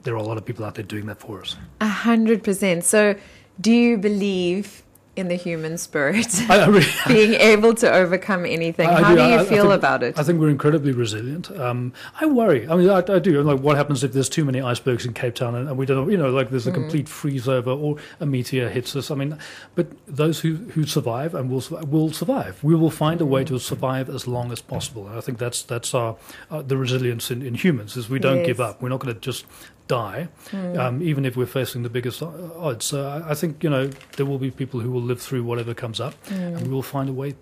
there 0.02 0.14
are 0.14 0.18
a 0.18 0.22
lot 0.22 0.36
of 0.36 0.44
people 0.44 0.64
out 0.64 0.74
there 0.74 0.84
doing 0.84 1.06
that 1.06 1.20
for 1.20 1.40
us. 1.40 1.56
A 1.80 1.88
hundred 1.88 2.42
percent. 2.42 2.84
So, 2.84 3.14
do 3.60 3.72
you 3.72 3.96
believe 3.96 4.82
in 5.18 5.26
the 5.26 5.34
human 5.34 5.76
spirit, 5.76 6.28
I, 6.48 6.64
I 6.64 6.86
being 7.08 7.34
able 7.34 7.74
to 7.74 7.92
overcome 7.92 8.46
anything. 8.46 8.88
I, 8.88 9.02
How 9.02 9.10
do, 9.10 9.16
do 9.16 9.28
you 9.28 9.44
feel 9.44 9.64
think, 9.64 9.74
about 9.74 10.02
it? 10.04 10.18
I 10.18 10.22
think 10.22 10.38
we're 10.38 10.48
incredibly 10.48 10.92
resilient. 10.92 11.50
Um, 11.50 11.92
I 12.20 12.26
worry. 12.26 12.68
I 12.68 12.76
mean, 12.76 12.88
I, 12.88 13.00
do. 13.18 13.42
Like, 13.42 13.60
what 13.60 13.76
happens 13.76 14.04
if 14.04 14.12
there's 14.12 14.28
too 14.28 14.44
many 14.44 14.60
icebergs 14.60 15.04
in 15.04 15.14
Cape 15.14 15.34
Town 15.34 15.56
and, 15.56 15.68
and 15.68 15.76
we 15.76 15.86
don't, 15.86 16.08
you 16.10 16.16
know, 16.16 16.30
like 16.30 16.50
there's 16.50 16.68
a 16.68 16.70
mm. 16.70 16.74
complete 16.74 17.08
freeze 17.08 17.48
over 17.48 17.70
or 17.70 17.96
a 18.20 18.26
meteor 18.26 18.68
hits 18.68 18.94
us? 18.94 19.10
I 19.10 19.16
mean, 19.16 19.36
but 19.74 19.88
those 20.06 20.40
who, 20.40 20.54
who 20.54 20.86
survive 20.86 21.34
and 21.34 21.50
will 21.50 21.64
will 21.88 22.12
survive. 22.12 22.62
We 22.62 22.76
will 22.76 22.90
find 22.90 23.20
a 23.20 23.26
way 23.26 23.44
to 23.44 23.58
survive 23.58 24.08
as 24.08 24.28
long 24.28 24.52
as 24.52 24.60
possible. 24.60 25.08
And 25.08 25.18
I 25.18 25.20
think 25.20 25.38
that's 25.38 25.62
that's 25.62 25.94
our 25.94 26.16
uh, 26.50 26.62
the 26.62 26.76
resilience 26.76 27.30
in, 27.30 27.42
in 27.42 27.54
humans 27.54 27.96
is 27.96 28.08
we 28.08 28.20
don't 28.20 28.38
yes. 28.38 28.46
give 28.46 28.60
up. 28.60 28.80
We're 28.80 28.88
not 28.90 29.00
going 29.00 29.14
to 29.14 29.20
just 29.20 29.44
die, 29.88 30.28
mm. 30.50 30.78
um, 30.78 31.02
even 31.02 31.24
if 31.24 31.36
we're 31.36 31.46
facing 31.46 31.82
the 31.82 31.90
biggest 31.90 32.22
odds. 32.22 32.84
So 32.84 33.24
I, 33.26 33.34
think 33.34 33.64
you 33.64 33.70
know 33.70 33.90
there 34.16 34.26
will 34.26 34.38
be 34.38 34.50
people 34.50 34.80
who 34.80 34.90
will 34.90 35.02
live 35.02 35.20
through 35.20 35.42
whatever 35.42 35.74
comes 35.74 36.00
up, 36.00 36.14
mm. 36.26 36.56
and 36.56 36.66
we 36.66 36.72
will 36.72 36.82
find 36.82 37.08
a 37.08 37.12
way 37.12 37.34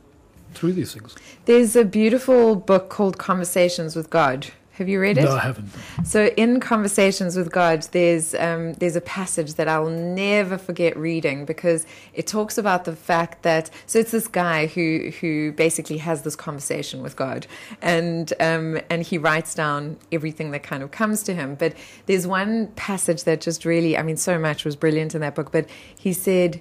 through 0.55 0.73
these 0.73 0.95
things. 0.95 1.15
There's 1.45 1.77
a 1.77 1.85
beautiful 1.85 2.57
book 2.57 2.89
called 2.89 3.19
Conversations 3.19 3.95
with 3.95 4.09
God 4.09 4.47
have 4.77 4.91
you 4.91 5.01
read 5.01 5.17
it? 5.17 5.25
No, 5.25 5.33
I 5.33 5.41
haven't. 5.41 5.71
So, 6.05 6.27
in 6.37 6.61
Conversations 6.61 7.35
with 7.35 7.51
God, 7.51 7.83
there's 7.93 8.35
um, 8.35 8.75
there's 8.75 8.95
a 8.95 9.01
passage 9.01 9.55
that 9.55 9.69
I'll 9.69 9.89
never 9.89 10.59
forget 10.59 10.95
reading 10.99 11.47
because 11.47 11.87
it 12.13 12.27
talks 12.27 12.59
about 12.59 12.85
the 12.85 12.95
fact 12.95 13.43
that 13.43 13.71
so 13.87 13.99
it's 13.99 14.11
this 14.11 14.29
guy 14.29 14.67
who 14.67 15.13
who 15.21 15.53
basically 15.53 15.97
has 15.99 16.23
this 16.23 16.37
conversation 16.37 17.03
with 17.03 17.17
God, 17.17 17.47
and 17.81 18.35
um, 18.39 18.79
and 18.91 19.03
he 19.03 19.17
writes 19.17 19.55
down 19.55 19.97
everything 20.13 20.51
that 20.51 20.63
kind 20.63 20.83
of 20.83 20.91
comes 20.91 21.23
to 21.23 21.35
him. 21.35 21.55
But 21.55 21.73
there's 22.05 22.27
one 22.27 22.67
passage 22.77 23.25
that 23.25 23.41
just 23.41 23.65
really, 23.65 23.97
I 23.97 24.03
mean, 24.03 24.19
so 24.19 24.39
much 24.39 24.67
was 24.67 24.77
brilliant 24.77 25.15
in 25.15 25.23
that 25.23 25.35
book. 25.35 25.53
But 25.53 25.71
he 25.99 26.13
said, 26.13 26.61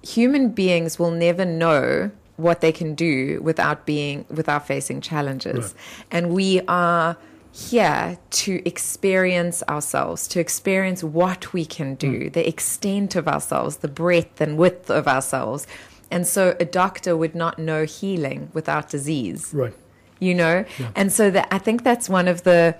human 0.00 0.48
beings 0.48 0.98
will 0.98 1.10
never 1.10 1.44
know 1.44 2.12
what 2.36 2.60
they 2.60 2.72
can 2.72 2.94
do 2.94 3.40
without 3.42 3.86
being 3.86 4.24
without 4.28 4.66
facing 4.66 5.00
challenges 5.00 5.56
right. 5.56 6.06
and 6.10 6.30
we 6.34 6.60
are 6.68 7.16
here 7.52 8.18
to 8.28 8.60
experience 8.66 9.62
ourselves 9.68 10.28
to 10.28 10.38
experience 10.38 11.02
what 11.02 11.52
we 11.52 11.64
can 11.64 11.94
do 11.94 12.24
mm. 12.24 12.32
the 12.32 12.46
extent 12.46 13.16
of 13.16 13.26
ourselves 13.26 13.78
the 13.78 13.88
breadth 13.88 14.40
and 14.40 14.58
width 14.58 14.90
of 14.90 15.08
ourselves 15.08 15.66
and 16.10 16.26
so 16.26 16.54
a 16.60 16.64
doctor 16.64 17.16
would 17.16 17.34
not 17.34 17.58
know 17.58 17.84
healing 17.84 18.50
without 18.52 18.90
disease 18.90 19.50
right 19.54 19.74
you 20.18 20.34
know 20.34 20.64
yeah. 20.78 20.90
and 20.94 21.10
so 21.10 21.30
that 21.30 21.48
i 21.50 21.58
think 21.58 21.82
that's 21.82 22.08
one 22.08 22.28
of 22.28 22.42
the 22.42 22.76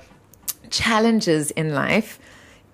challenges 0.69 1.51
in 1.53 1.75
life 1.75 2.19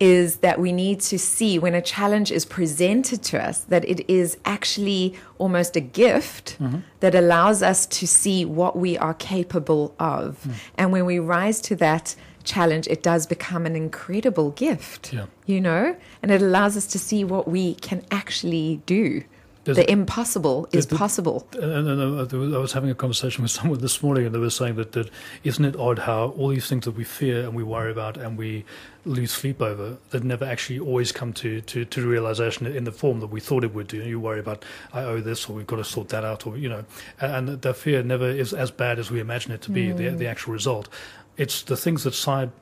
is 0.02 0.38
that 0.38 0.58
we 0.58 0.72
need 0.72 0.98
to 0.98 1.16
see 1.16 1.60
when 1.60 1.74
a 1.74 1.80
challenge 1.80 2.32
is 2.32 2.44
presented 2.44 3.22
to 3.22 3.40
us 3.40 3.60
that 3.60 3.84
it 3.88 4.04
is 4.10 4.36
actually 4.44 5.14
almost 5.38 5.76
a 5.76 5.80
gift 5.80 6.58
mm-hmm. 6.58 6.78
that 6.98 7.14
allows 7.14 7.62
us 7.62 7.86
to 7.86 8.04
see 8.04 8.44
what 8.44 8.76
we 8.76 8.98
are 8.98 9.14
capable 9.14 9.94
of. 10.00 10.42
Mm. 10.42 10.54
And 10.76 10.92
when 10.92 11.06
we 11.06 11.20
rise 11.20 11.60
to 11.60 11.76
that 11.76 12.16
challenge, 12.42 12.88
it 12.88 13.04
does 13.04 13.28
become 13.28 13.64
an 13.64 13.76
incredible 13.76 14.50
gift, 14.50 15.12
yeah. 15.12 15.26
you 15.46 15.60
know, 15.60 15.96
and 16.20 16.32
it 16.32 16.42
allows 16.42 16.76
us 16.76 16.88
to 16.88 16.98
see 16.98 17.22
what 17.22 17.46
we 17.46 17.74
can 17.76 18.04
actually 18.10 18.82
do. 18.86 19.22
There's 19.64 19.76
the 19.76 19.90
impossible 19.90 20.68
is 20.72 20.86
the, 20.86 20.96
possible. 20.96 21.46
And, 21.52 21.88
and, 21.88 21.88
and, 21.88 22.54
I 22.54 22.58
was 22.58 22.72
having 22.72 22.90
a 22.90 22.94
conversation 22.94 23.42
with 23.42 23.50
someone 23.58 23.78
this 23.80 24.02
morning, 24.02 24.26
and 24.26 24.34
they 24.34 24.38
were 24.38 24.50
saying 24.50 24.74
that, 24.76 24.92
that 24.92 25.08
isn't 25.44 25.64
it 25.64 25.76
odd 25.76 26.00
how 26.00 26.30
all 26.30 26.48
these 26.48 26.68
things 26.68 26.84
that 26.84 26.92
we 26.92 27.04
fear 27.04 27.42
and 27.42 27.54
we 27.54 27.62
worry 27.62 27.92
about 27.92 28.16
and 28.16 28.36
we 28.36 28.64
lose 29.04 29.30
sleep 29.30 29.60
over 29.60 29.96
that 30.10 30.24
never 30.24 30.44
actually 30.44 30.78
always 30.78 31.12
come 31.12 31.32
to, 31.32 31.60
to, 31.62 31.84
to 31.84 32.06
realization 32.06 32.66
in 32.66 32.84
the 32.84 32.92
form 32.92 33.20
that 33.20 33.28
we 33.28 33.40
thought 33.40 33.62
it 33.64 33.74
would 33.74 33.86
do. 33.86 33.98
You 33.98 34.18
worry 34.18 34.40
about 34.40 34.64
I 34.92 35.02
owe 35.02 35.20
this, 35.20 35.48
or 35.48 35.54
we've 35.54 35.66
got 35.66 35.76
to 35.76 35.84
sort 35.84 36.08
that 36.08 36.24
out, 36.24 36.46
or 36.46 36.56
you 36.56 36.68
know, 36.68 36.84
and, 37.20 37.48
and 37.48 37.62
the 37.62 37.74
fear 37.74 38.02
never 38.02 38.28
is 38.28 38.52
as 38.52 38.70
bad 38.70 38.98
as 38.98 39.10
we 39.10 39.20
imagine 39.20 39.52
it 39.52 39.62
to 39.62 39.70
be. 39.70 39.88
Mm. 39.88 39.96
The 39.96 40.10
the 40.10 40.26
actual 40.26 40.52
result, 40.52 40.88
it's 41.36 41.62
the 41.62 41.76
things 41.76 42.04
that 42.04 42.14
side 42.14 42.48
uh, 42.48 42.52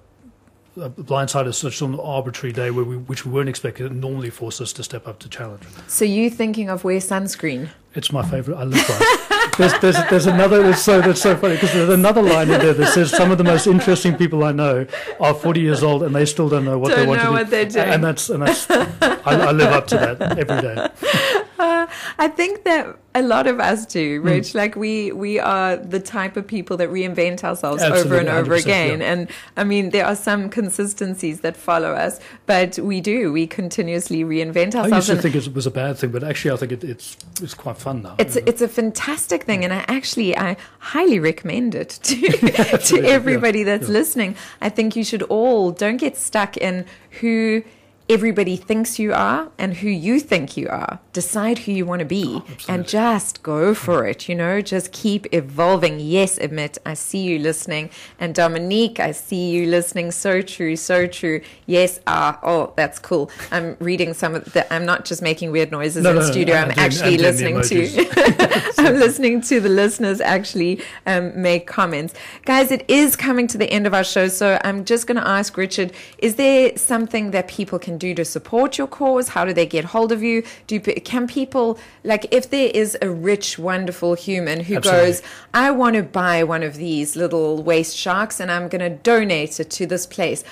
Blindside 0.76 1.46
is 1.48 1.56
such 1.56 1.80
an 1.80 1.98
arbitrary 1.98 2.52
day 2.52 2.70
where 2.70 2.84
we, 2.84 2.96
which 2.96 3.26
we 3.26 3.32
weren't 3.32 3.48
expecting. 3.48 3.86
It 3.86 3.92
normally 3.92 4.30
forces 4.30 4.60
us 4.62 4.72
to 4.74 4.84
step 4.84 5.08
up 5.08 5.18
to 5.20 5.28
challenge. 5.28 5.64
So 5.88 6.04
you 6.04 6.30
thinking 6.30 6.68
of 6.70 6.84
wear 6.84 6.98
sunscreen? 6.98 7.70
It's 7.94 8.12
my 8.12 8.22
favorite. 8.22 8.56
I 8.56 8.62
live 8.64 8.86
by 8.86 8.98
it. 9.00 9.56
There's, 9.58 9.78
there's, 9.80 9.96
there's 10.10 10.26
another. 10.26 10.64
It's 10.70 10.80
so 10.80 11.00
that's 11.00 11.20
so 11.20 11.36
funny 11.36 11.54
because 11.54 11.72
there's 11.72 11.88
another 11.90 12.22
line 12.22 12.48
in 12.48 12.60
there 12.60 12.72
that 12.72 12.92
says 12.94 13.10
some 13.10 13.32
of 13.32 13.38
the 13.38 13.42
most 13.44 13.66
interesting 13.66 14.14
people 14.16 14.44
I 14.44 14.52
know 14.52 14.86
are 15.18 15.34
40 15.34 15.60
years 15.60 15.82
old 15.82 16.04
and 16.04 16.14
they 16.14 16.24
still 16.24 16.48
don't 16.48 16.64
know 16.64 16.78
what 16.78 16.90
Don't 16.90 17.00
they 17.00 17.06
want 17.06 17.18
know 17.18 17.24
to 17.24 17.30
do. 17.30 17.34
what 17.34 17.50
they're 17.50 17.64
doing. 17.68 17.88
And 17.88 18.04
that's 18.04 18.30
and 18.30 18.42
that's. 18.46 18.70
I, 18.70 19.16
I 19.26 19.50
live 19.50 19.72
up 19.72 19.88
to 19.88 19.96
that 19.96 20.38
every 20.38 20.60
day. 20.60 20.88
Uh, 21.60 21.86
I 22.18 22.28
think 22.28 22.64
that 22.64 22.96
a 23.14 23.22
lot 23.22 23.46
of 23.46 23.58
us 23.60 23.80
Hmm. 23.84 23.90
do, 23.98 24.20
Rich. 24.22 24.54
Like 24.54 24.76
we 24.76 25.12
we 25.12 25.38
are 25.40 25.76
the 25.76 26.00
type 26.00 26.36
of 26.36 26.46
people 26.46 26.76
that 26.78 26.88
reinvent 26.90 27.42
ourselves 27.44 27.82
over 27.82 28.16
and 28.18 28.28
over 28.28 28.54
again. 28.54 29.00
yeah. 29.00 29.12
And 29.12 29.28
I 29.56 29.64
mean, 29.64 29.90
there 29.90 30.06
are 30.06 30.16
some 30.16 30.48
consistencies 30.48 31.40
that 31.40 31.56
follow 31.56 31.92
us, 31.92 32.20
but 32.46 32.78
we 32.78 33.00
do. 33.00 33.32
We 33.32 33.46
continuously 33.46 34.24
reinvent 34.24 34.74
ourselves. 34.74 34.92
I 34.92 34.96
used 34.96 35.08
to 35.08 35.16
think 35.16 35.34
it 35.34 35.54
was 35.54 35.66
a 35.66 35.70
bad 35.70 35.98
thing, 35.98 36.10
but 36.10 36.22
actually 36.22 36.52
I 36.52 36.56
think 36.56 36.72
it, 36.72 36.84
it's 36.84 37.16
it's 37.42 37.54
quite 37.54 37.78
fun 37.78 38.02
now. 38.02 38.14
it's 38.18 38.36
know. 38.36 38.42
it's 38.46 38.62
a 38.62 38.68
fantastic 38.68 39.44
thing, 39.44 39.64
and 39.64 39.72
I 39.72 39.84
actually 39.88 40.36
I 40.36 40.56
highly 40.78 41.18
recommend 41.18 41.74
it 41.74 41.90
to 42.04 42.16
to 42.30 42.72
Absolutely, 42.74 43.08
yeah, 43.08 43.14
everybody 43.14 43.62
that's 43.64 43.88
listening. 43.88 44.36
I 44.60 44.68
think 44.68 44.94
you 44.96 45.04
should 45.04 45.22
all 45.24 45.72
don't 45.72 45.96
get 45.98 46.16
stuck 46.16 46.56
in 46.56 46.86
who 47.20 47.62
everybody 48.10 48.56
thinks 48.56 48.98
you 48.98 49.12
are 49.12 49.48
and 49.56 49.74
who 49.74 49.88
you 49.88 50.18
think 50.20 50.56
you 50.56 50.68
are. 50.68 50.98
Decide 51.12 51.60
who 51.60 51.72
you 51.72 51.86
want 51.86 52.00
to 52.00 52.04
be 52.04 52.24
and 52.24 52.40
Oh, 52.40 52.46
absolutely. 52.50 52.84
just 52.84 53.42
go 53.42 53.74
for 53.74 54.06
it. 54.06 54.28
You 54.28 54.34
know, 54.34 54.60
just 54.60 54.90
keep 54.92 55.26
evolving. 55.32 56.00
Yes, 56.00 56.36
admit 56.38 56.76
I 56.84 56.94
see 56.94 57.18
you 57.22 57.38
listening, 57.38 57.90
and 58.18 58.34
Dominique, 58.34 58.98
I 59.00 59.12
see 59.12 59.50
you 59.50 59.66
listening. 59.66 60.10
So 60.10 60.42
true, 60.42 60.74
so 60.76 61.06
true. 61.06 61.40
Yes, 61.66 62.00
ah, 62.06 62.38
oh, 62.42 62.72
that's 62.76 62.98
cool. 62.98 63.30
I'm 63.52 63.76
reading 63.80 64.12
some 64.14 64.34
of 64.34 64.44
the. 64.52 64.70
I'm 64.72 64.84
not 64.84 65.04
just 65.04 65.22
making 65.22 65.52
weird 65.52 65.70
noises 65.70 66.02
No, 66.02 66.10
in 66.10 66.16
no, 66.16 66.22
the 66.22 66.26
no, 66.26 66.32
studio. 66.32 66.54
I'm 66.56 66.62
I'm 66.64 66.68
doing- 66.74 66.78
actually 66.86 67.14
I'm 67.14 67.20
listening 67.22 67.62
to. 67.62 68.72
I'm 68.78 68.94
listening 68.98 69.40
to 69.42 69.60
the 69.60 69.68
listeners 69.68 70.20
actually 70.20 70.82
um, 71.06 71.40
make 71.40 71.66
comments. 71.66 72.14
Guys, 72.44 72.70
it 72.72 72.84
is 72.88 73.14
coming 73.16 73.46
to 73.48 73.58
the 73.58 73.70
end 73.70 73.86
of 73.86 73.94
our 73.94 74.04
show, 74.04 74.26
so 74.28 74.58
I'm 74.64 74.84
just 74.84 75.06
going 75.06 75.16
to 75.20 75.26
ask 75.26 75.56
Richard: 75.56 75.92
Is 76.18 76.34
there 76.36 76.76
something 76.76 77.30
that 77.30 77.46
people 77.48 77.78
can 77.78 77.98
do 78.00 78.14
to 78.14 78.24
support 78.24 78.78
your 78.78 78.86
cause? 78.86 79.28
How 79.28 79.44
do 79.44 79.52
they 79.52 79.66
get 79.66 79.84
hold 79.96 80.10
of 80.10 80.22
you? 80.22 80.42
Do 80.66 80.80
can 80.80 81.26
people 81.26 81.78
like 82.02 82.26
if 82.38 82.50
there 82.50 82.70
is 82.82 82.98
a 83.00 83.10
rich, 83.10 83.58
wonderful 83.58 84.14
human 84.14 84.60
who 84.60 84.76
Absolutely. 84.76 85.06
goes, 85.06 85.22
"I 85.54 85.70
want 85.70 85.94
to 85.96 86.02
buy 86.02 86.42
one 86.42 86.64
of 86.64 86.74
these 86.76 87.14
little 87.14 87.62
waste 87.62 87.96
sharks, 87.96 88.40
and 88.40 88.50
I'm 88.50 88.68
going 88.68 88.86
to 88.90 88.96
donate 89.12 89.60
it 89.60 89.70
to 89.78 89.86
this 89.86 90.06
place." 90.06 90.42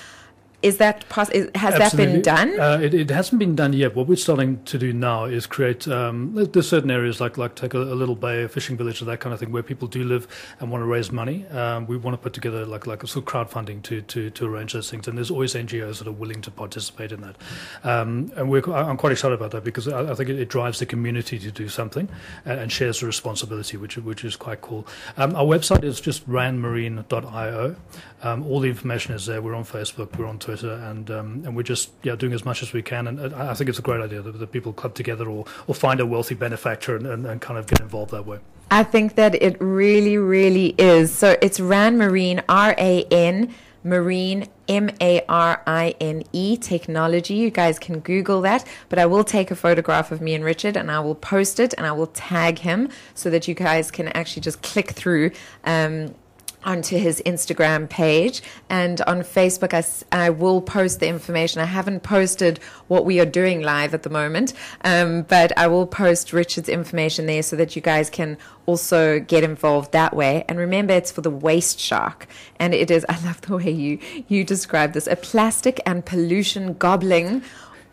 Is 0.61 0.79
that 0.79 1.09
pos- 1.09 1.31
is, 1.31 1.49
has 1.55 1.79
that 1.79 1.97
been 1.97 2.21
done? 2.21 2.59
Uh, 2.59 2.81
it, 2.83 2.93
it 2.93 3.11
hasn't 3.11 3.39
been 3.39 3.55
done 3.55 3.73
yet. 3.73 3.95
What 3.95 4.09
we're 4.09 4.17
starting 4.17 4.65
to 4.65 4.77
do 4.77 4.93
now 4.93 5.25
is 5.25 5.47
create. 5.47 5.87
Um, 5.87 6.33
there's 6.35 6.69
certain 6.69 6.91
areas 6.91 7.21
like 7.21 7.39
like 7.39 7.55
take 7.55 7.75
a, 7.75 7.79
a 7.79 7.95
little 7.95 8.17
bay, 8.17 8.43
a 8.43 8.49
fishing 8.49 8.77
village, 8.77 9.01
or 9.01 9.05
that 9.05 9.21
kind 9.21 9.33
of 9.33 9.39
thing, 9.39 9.53
where 9.53 9.63
people 9.63 9.87
do 9.87 10.03
live 10.03 10.27
and 10.59 10.73
want 10.73 10.83
to 10.83 10.87
raise 10.87 11.13
money. 11.13 11.47
Um, 11.47 11.87
we 11.87 11.97
want 11.97 12.15
to 12.15 12.19
put 12.19 12.33
together 12.33 12.67
like 12.67 12.89
like 12.89 13.05
a 13.05 13.07
sort 13.07 13.25
of 13.25 13.33
crowdfunding 13.33 13.85
to 13.85 14.03
to 14.03 14.31
to 14.31 14.47
arrange 14.47 14.73
those 14.73 14.91
things. 14.91 15.07
And 15.07 15.17
there's 15.17 15.31
always 15.31 15.55
NGOs 15.55 15.99
that 15.99 16.09
are 16.09 16.13
willing 16.13 16.43
to 16.43 16.51
participate 16.51 17.13
in 17.13 17.21
that. 17.21 17.37
Um, 17.85 18.33
and 18.35 18.51
we're, 18.51 18.69
I'm 18.73 18.97
quite 18.97 19.13
excited 19.13 19.35
about 19.35 19.53
that 19.53 19.63
because 19.63 19.87
I, 19.87 20.11
I 20.11 20.15
think 20.17 20.29
it, 20.29 20.41
it 20.41 20.49
drives 20.49 20.81
the 20.81 20.87
community 20.87 21.39
to 21.39 21.53
do 21.53 21.69
something 21.69 22.09
and, 22.45 22.59
and 22.59 22.73
shares 22.73 22.99
the 22.99 23.07
responsibility, 23.07 23.77
which 23.77 23.97
which 23.97 24.25
is 24.25 24.35
quite 24.35 24.61
cool. 24.61 24.89
Um, 25.17 25.37
our 25.37 25.45
website 25.45 25.85
is 25.85 26.01
just 26.01 26.29
ranmarine.io. 26.29 27.77
Um, 28.23 28.45
all 28.45 28.59
the 28.59 28.69
information 28.69 29.15
is 29.15 29.27
there. 29.27 29.41
We're 29.41 29.55
on 29.55 29.65
Facebook, 29.65 30.19
we're 30.19 30.27
on 30.27 30.41
Twitter, 30.41 30.48
and 30.49 31.11
um, 31.11 31.43
and 31.45 31.57
we're 31.57 31.63
just 31.63 31.91
yeah 32.03 32.17
doing 32.17 32.33
as 32.33 32.45
much 32.45 32.63
as 32.63 32.73
we 32.73 32.83
can. 32.83 33.07
And 33.07 33.35
I 33.35 33.55
think 33.55 33.69
it's 33.71 33.79
a 33.79 33.83
great 33.83 34.01
idea 34.01 34.23
that, 34.23 34.39
that 34.39 34.53
people 34.53 34.73
club 34.73 34.95
together 34.95 35.29
or, 35.29 35.45
or 35.67 35.75
find 35.75 36.01
a 36.01 36.07
wealthy 36.07 36.35
benefactor 36.35 36.97
and, 36.97 37.07
and, 37.07 37.27
and 37.27 37.41
kind 37.41 37.59
of 37.59 37.67
get 37.67 37.81
involved 37.81 38.11
that 38.13 38.27
way. 38.27 38.39
I 38.71 38.85
think 38.85 39.15
that 39.15 39.35
it 39.43 39.57
really, 39.61 40.19
really 40.19 40.75
is. 40.77 41.13
So 41.13 41.37
it's 41.41 41.59
Ran 41.59 41.97
Marine, 41.97 42.43
R 42.49 42.75
A 42.79 43.05
N 43.05 43.55
Marine, 43.83 44.47
M 44.69 44.91
A 45.01 45.25
R 45.29 45.63
I 45.67 45.95
N 46.01 46.23
E 46.33 46.57
technology. 46.57 47.35
You 47.35 47.51
guys 47.51 47.79
can 47.79 48.01
Google 48.01 48.43
that, 48.43 48.67
but 48.89 48.99
I 48.99 49.07
will 49.07 49.25
take 49.25 49.51
a 49.51 49.57
photograph 49.57 50.13
of 50.13 50.21
me 50.21 50.35
and 50.35 50.45
Richard 50.45 50.77
and 50.77 50.91
I 50.91 51.01
will 51.01 51.15
post 51.15 51.59
it 51.61 51.73
and 51.79 51.87
I 51.87 51.93
will 51.93 52.09
tag 52.09 52.59
him 52.59 52.91
so 53.15 53.31
that 53.31 53.49
you 53.49 53.55
guys 53.55 53.91
can 53.91 54.09
actually 54.09 54.43
just 54.43 54.63
click 54.63 54.91
through. 54.91 55.31
Um, 55.65 56.15
onto 56.65 56.99
his 56.99 57.23
Instagram 57.25 57.89
page. 57.89 58.43
And 58.69 59.01
on 59.03 59.21
Facebook 59.21 59.73
I, 59.73 60.27
I 60.27 60.31
will 60.31 60.61
post 60.61 61.01
the 61.01 61.09
information. 61.09 61.61
I 61.61 61.67
haven't 61.67 62.03
posted 62.03 62.59
what 62.89 63.05
we 63.05 63.21
are 63.21 63.27
doing 63.27 63.63
live 63.63 63.95
at 63.95 64.03
the 64.03 64.11
moment 64.11 64.53
um, 64.85 65.23
but 65.23 65.57
I 65.57 65.67
will 65.67 65.87
post 65.87 66.33
Richard's 66.33 66.69
information 66.69 67.27
there 67.27 67.43
so 67.43 67.57
that 67.57 67.77
you 67.77 67.83
guys 67.83 68.11
can 68.11 68.37
also 68.67 69.21
get 69.21 69.45
involved 69.45 69.93
that 69.93 70.15
way. 70.15 70.45
And 70.49 70.59
remember 70.59 70.95
it's 70.95 71.11
for 71.11 71.21
the 71.21 71.31
waste 71.31 71.81
shark. 71.81 72.27
And 72.59 72.75
it 72.75 72.91
is 72.91 73.05
I 73.09 73.19
love 73.25 73.41
the 73.43 73.57
way 73.57 73.71
you 73.71 73.99
you 74.29 74.45
describe 74.45 74.93
this 74.93 75.07
a 75.07 75.17
plastic 75.17 75.81
and 75.87 76.05
pollution 76.05 76.75
gobbling 76.75 77.43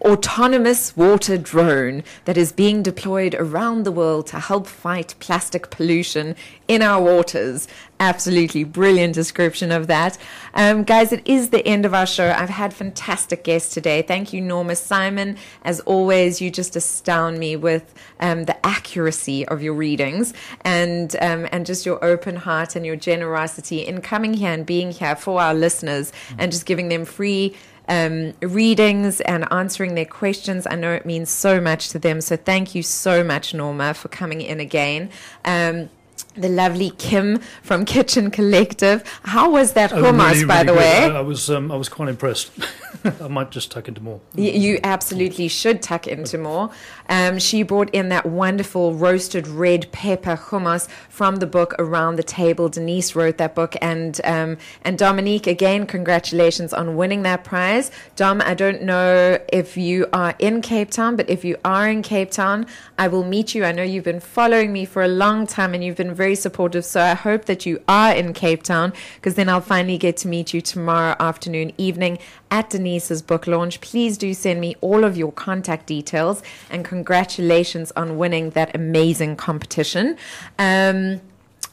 autonomous 0.05 0.95
water 0.95 1.37
drone 1.37 2.03
that 2.25 2.37
is 2.37 2.51
being 2.51 2.83
deployed 2.83 3.33
around 3.35 3.83
the 3.83 3.91
world 3.91 4.27
to 4.27 4.39
help 4.39 4.67
fight 4.67 5.15
plastic 5.19 5.71
pollution 5.71 6.35
in 6.67 6.83
our 6.83 7.01
waters. 7.01 7.67
Absolutely 7.99 8.63
brilliant 8.63 9.15
description 9.15 9.71
of 9.71 9.87
that. 9.87 10.17
Um, 10.53 10.83
guys, 10.83 11.11
it 11.11 11.25
is 11.25 11.49
the 11.49 11.65
end 11.65 11.85
of 11.85 11.93
our 11.93 12.05
show. 12.05 12.35
I've 12.37 12.49
had 12.49 12.73
fantastic 12.73 13.43
guests 13.43 13.73
today. 13.73 14.01
Thank 14.03 14.31
you, 14.31 14.41
Norma 14.41 14.75
Simon. 14.75 15.37
As 15.63 15.79
always, 15.81 16.39
you 16.41 16.51
just 16.51 16.75
astound 16.75 17.39
me 17.39 17.55
with 17.55 17.93
um, 18.19 18.43
the 18.43 18.65
accuracy 18.65 19.47
of 19.47 19.63
your 19.63 19.73
readings 19.73 20.33
and 20.61 21.15
um, 21.21 21.47
and 21.51 21.65
just 21.65 21.85
your 21.85 22.03
open 22.03 22.35
heart 22.35 22.75
and 22.75 22.85
your 22.85 22.95
generosity 22.95 23.79
in 23.79 24.01
coming 24.01 24.33
here 24.33 24.51
and 24.51 24.65
being 24.65 24.91
here 24.91 25.15
for 25.15 25.41
our 25.41 25.53
listeners 25.53 26.11
and 26.37 26.51
just 26.51 26.65
giving 26.65 26.89
them 26.89 27.05
free 27.05 27.55
um, 27.87 28.33
readings 28.41 29.21
and 29.21 29.45
answering 29.51 29.95
their 29.95 30.05
questions. 30.05 30.65
I 30.67 30.75
know 30.75 30.93
it 30.93 31.05
means 31.05 31.29
so 31.29 31.61
much 31.61 31.89
to 31.89 31.99
them. 31.99 32.21
So 32.21 32.35
thank 32.35 32.75
you 32.75 32.83
so 32.83 33.23
much, 33.23 33.53
Norma, 33.53 33.93
for 33.93 34.07
coming 34.07 34.41
in 34.41 34.59
again. 34.59 35.09
Um, 35.43 35.89
the 36.37 36.49
lovely 36.49 36.91
Kim 36.91 37.39
from 37.63 37.85
Kitchen 37.85 38.31
Collective. 38.31 39.03
How 39.23 39.49
was 39.49 39.73
that 39.73 39.93
Oh, 39.93 40.01
hummus, 40.03 40.31
really, 40.33 40.45
by 40.45 40.55
really 40.61 40.65
the 40.67 40.73
good. 40.73 40.79
way? 40.79 41.03
I, 41.15 41.17
I 41.17 41.21
was 41.21 41.49
um, 41.49 41.71
I 41.71 41.75
was 41.75 41.89
quite 41.89 42.09
impressed. 42.09 42.51
I 43.21 43.27
might 43.27 43.51
just 43.51 43.71
tuck 43.71 43.87
into 43.87 44.01
more. 44.01 44.19
Y- 44.35 44.43
You 44.45 44.79
absolutely 44.83 45.47
should 45.47 45.81
tuck 45.81 46.07
into 46.07 46.37
more. 46.37 46.71
Um, 47.07 47.37
she 47.37 47.61
brought 47.61 47.89
in 47.93 48.09
that 48.09 48.25
wonderful 48.25 48.95
roasted 48.95 49.47
red 49.47 49.91
pepper 49.91 50.35
hummus 50.35 50.87
from 51.07 51.35
the 51.35 51.45
book 51.45 51.75
Around 51.77 52.15
the 52.15 52.23
Table. 52.23 52.67
Denise 52.67 53.15
wrote 53.15 53.37
that 53.37 53.53
book, 53.53 53.75
and 53.81 54.19
um, 54.23 54.57
and 54.81 54.97
Dominique 54.97 55.45
again, 55.45 55.85
congratulations 55.85 56.73
on 56.73 56.95
winning 56.95 57.21
that 57.23 57.43
prize. 57.43 57.91
Dom, 58.15 58.41
I 58.41 58.55
don't 58.55 58.81
know 58.81 59.37
if 59.53 59.77
you 59.77 60.07
are 60.13 60.33
in 60.39 60.61
Cape 60.61 60.89
Town, 60.89 61.15
but 61.15 61.29
if 61.29 61.45
you 61.45 61.57
are 61.63 61.87
in 61.87 62.01
Cape 62.01 62.31
Town, 62.31 62.65
I 62.97 63.07
will 63.07 63.23
meet 63.23 63.53
you. 63.53 63.63
I 63.65 63.71
know 63.71 63.83
you've 63.83 64.03
been 64.03 64.19
following 64.19 64.73
me 64.73 64.85
for 64.85 65.03
a 65.03 65.07
long 65.07 65.45
time, 65.45 65.75
and 65.75 65.83
you've 65.83 65.97
been 65.97 66.15
very 66.25 66.35
supportive. 66.35 66.83
So 66.83 67.01
I 67.01 67.13
hope 67.13 67.45
that 67.45 67.67
you 67.67 67.79
are 67.87 68.11
in 68.11 68.33
Cape 68.33 68.63
Town, 68.63 68.93
because 69.15 69.35
then 69.35 69.47
I'll 69.47 69.61
finally 69.61 69.99
get 69.99 70.17
to 70.17 70.27
meet 70.27 70.55
you 70.55 70.61
tomorrow 70.61 71.15
afternoon, 71.19 71.71
evening 71.77 72.17
at 72.49 72.71
Denise's 72.71 73.21
book 73.21 73.45
launch. 73.45 73.79
Please 73.79 74.17
do 74.17 74.33
send 74.33 74.59
me 74.59 74.75
all 74.81 75.03
of 75.03 75.15
your 75.15 75.31
contact 75.31 75.85
details 75.85 76.41
and 76.71 76.83
congratulations 76.83 77.91
on 77.95 78.17
winning 78.17 78.49
that 78.51 78.75
amazing 78.75 79.35
competition. 79.35 80.17
Um, 80.57 81.21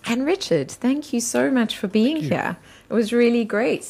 and 0.04 0.26
Richard, 0.26 0.70
thank 0.70 1.14
you 1.14 1.20
so 1.20 1.50
much 1.50 1.78
for 1.78 1.88
being 1.88 2.16
here. 2.16 2.58
It 2.90 2.92
was 2.92 3.10
really 3.10 3.46
great. 3.46 3.86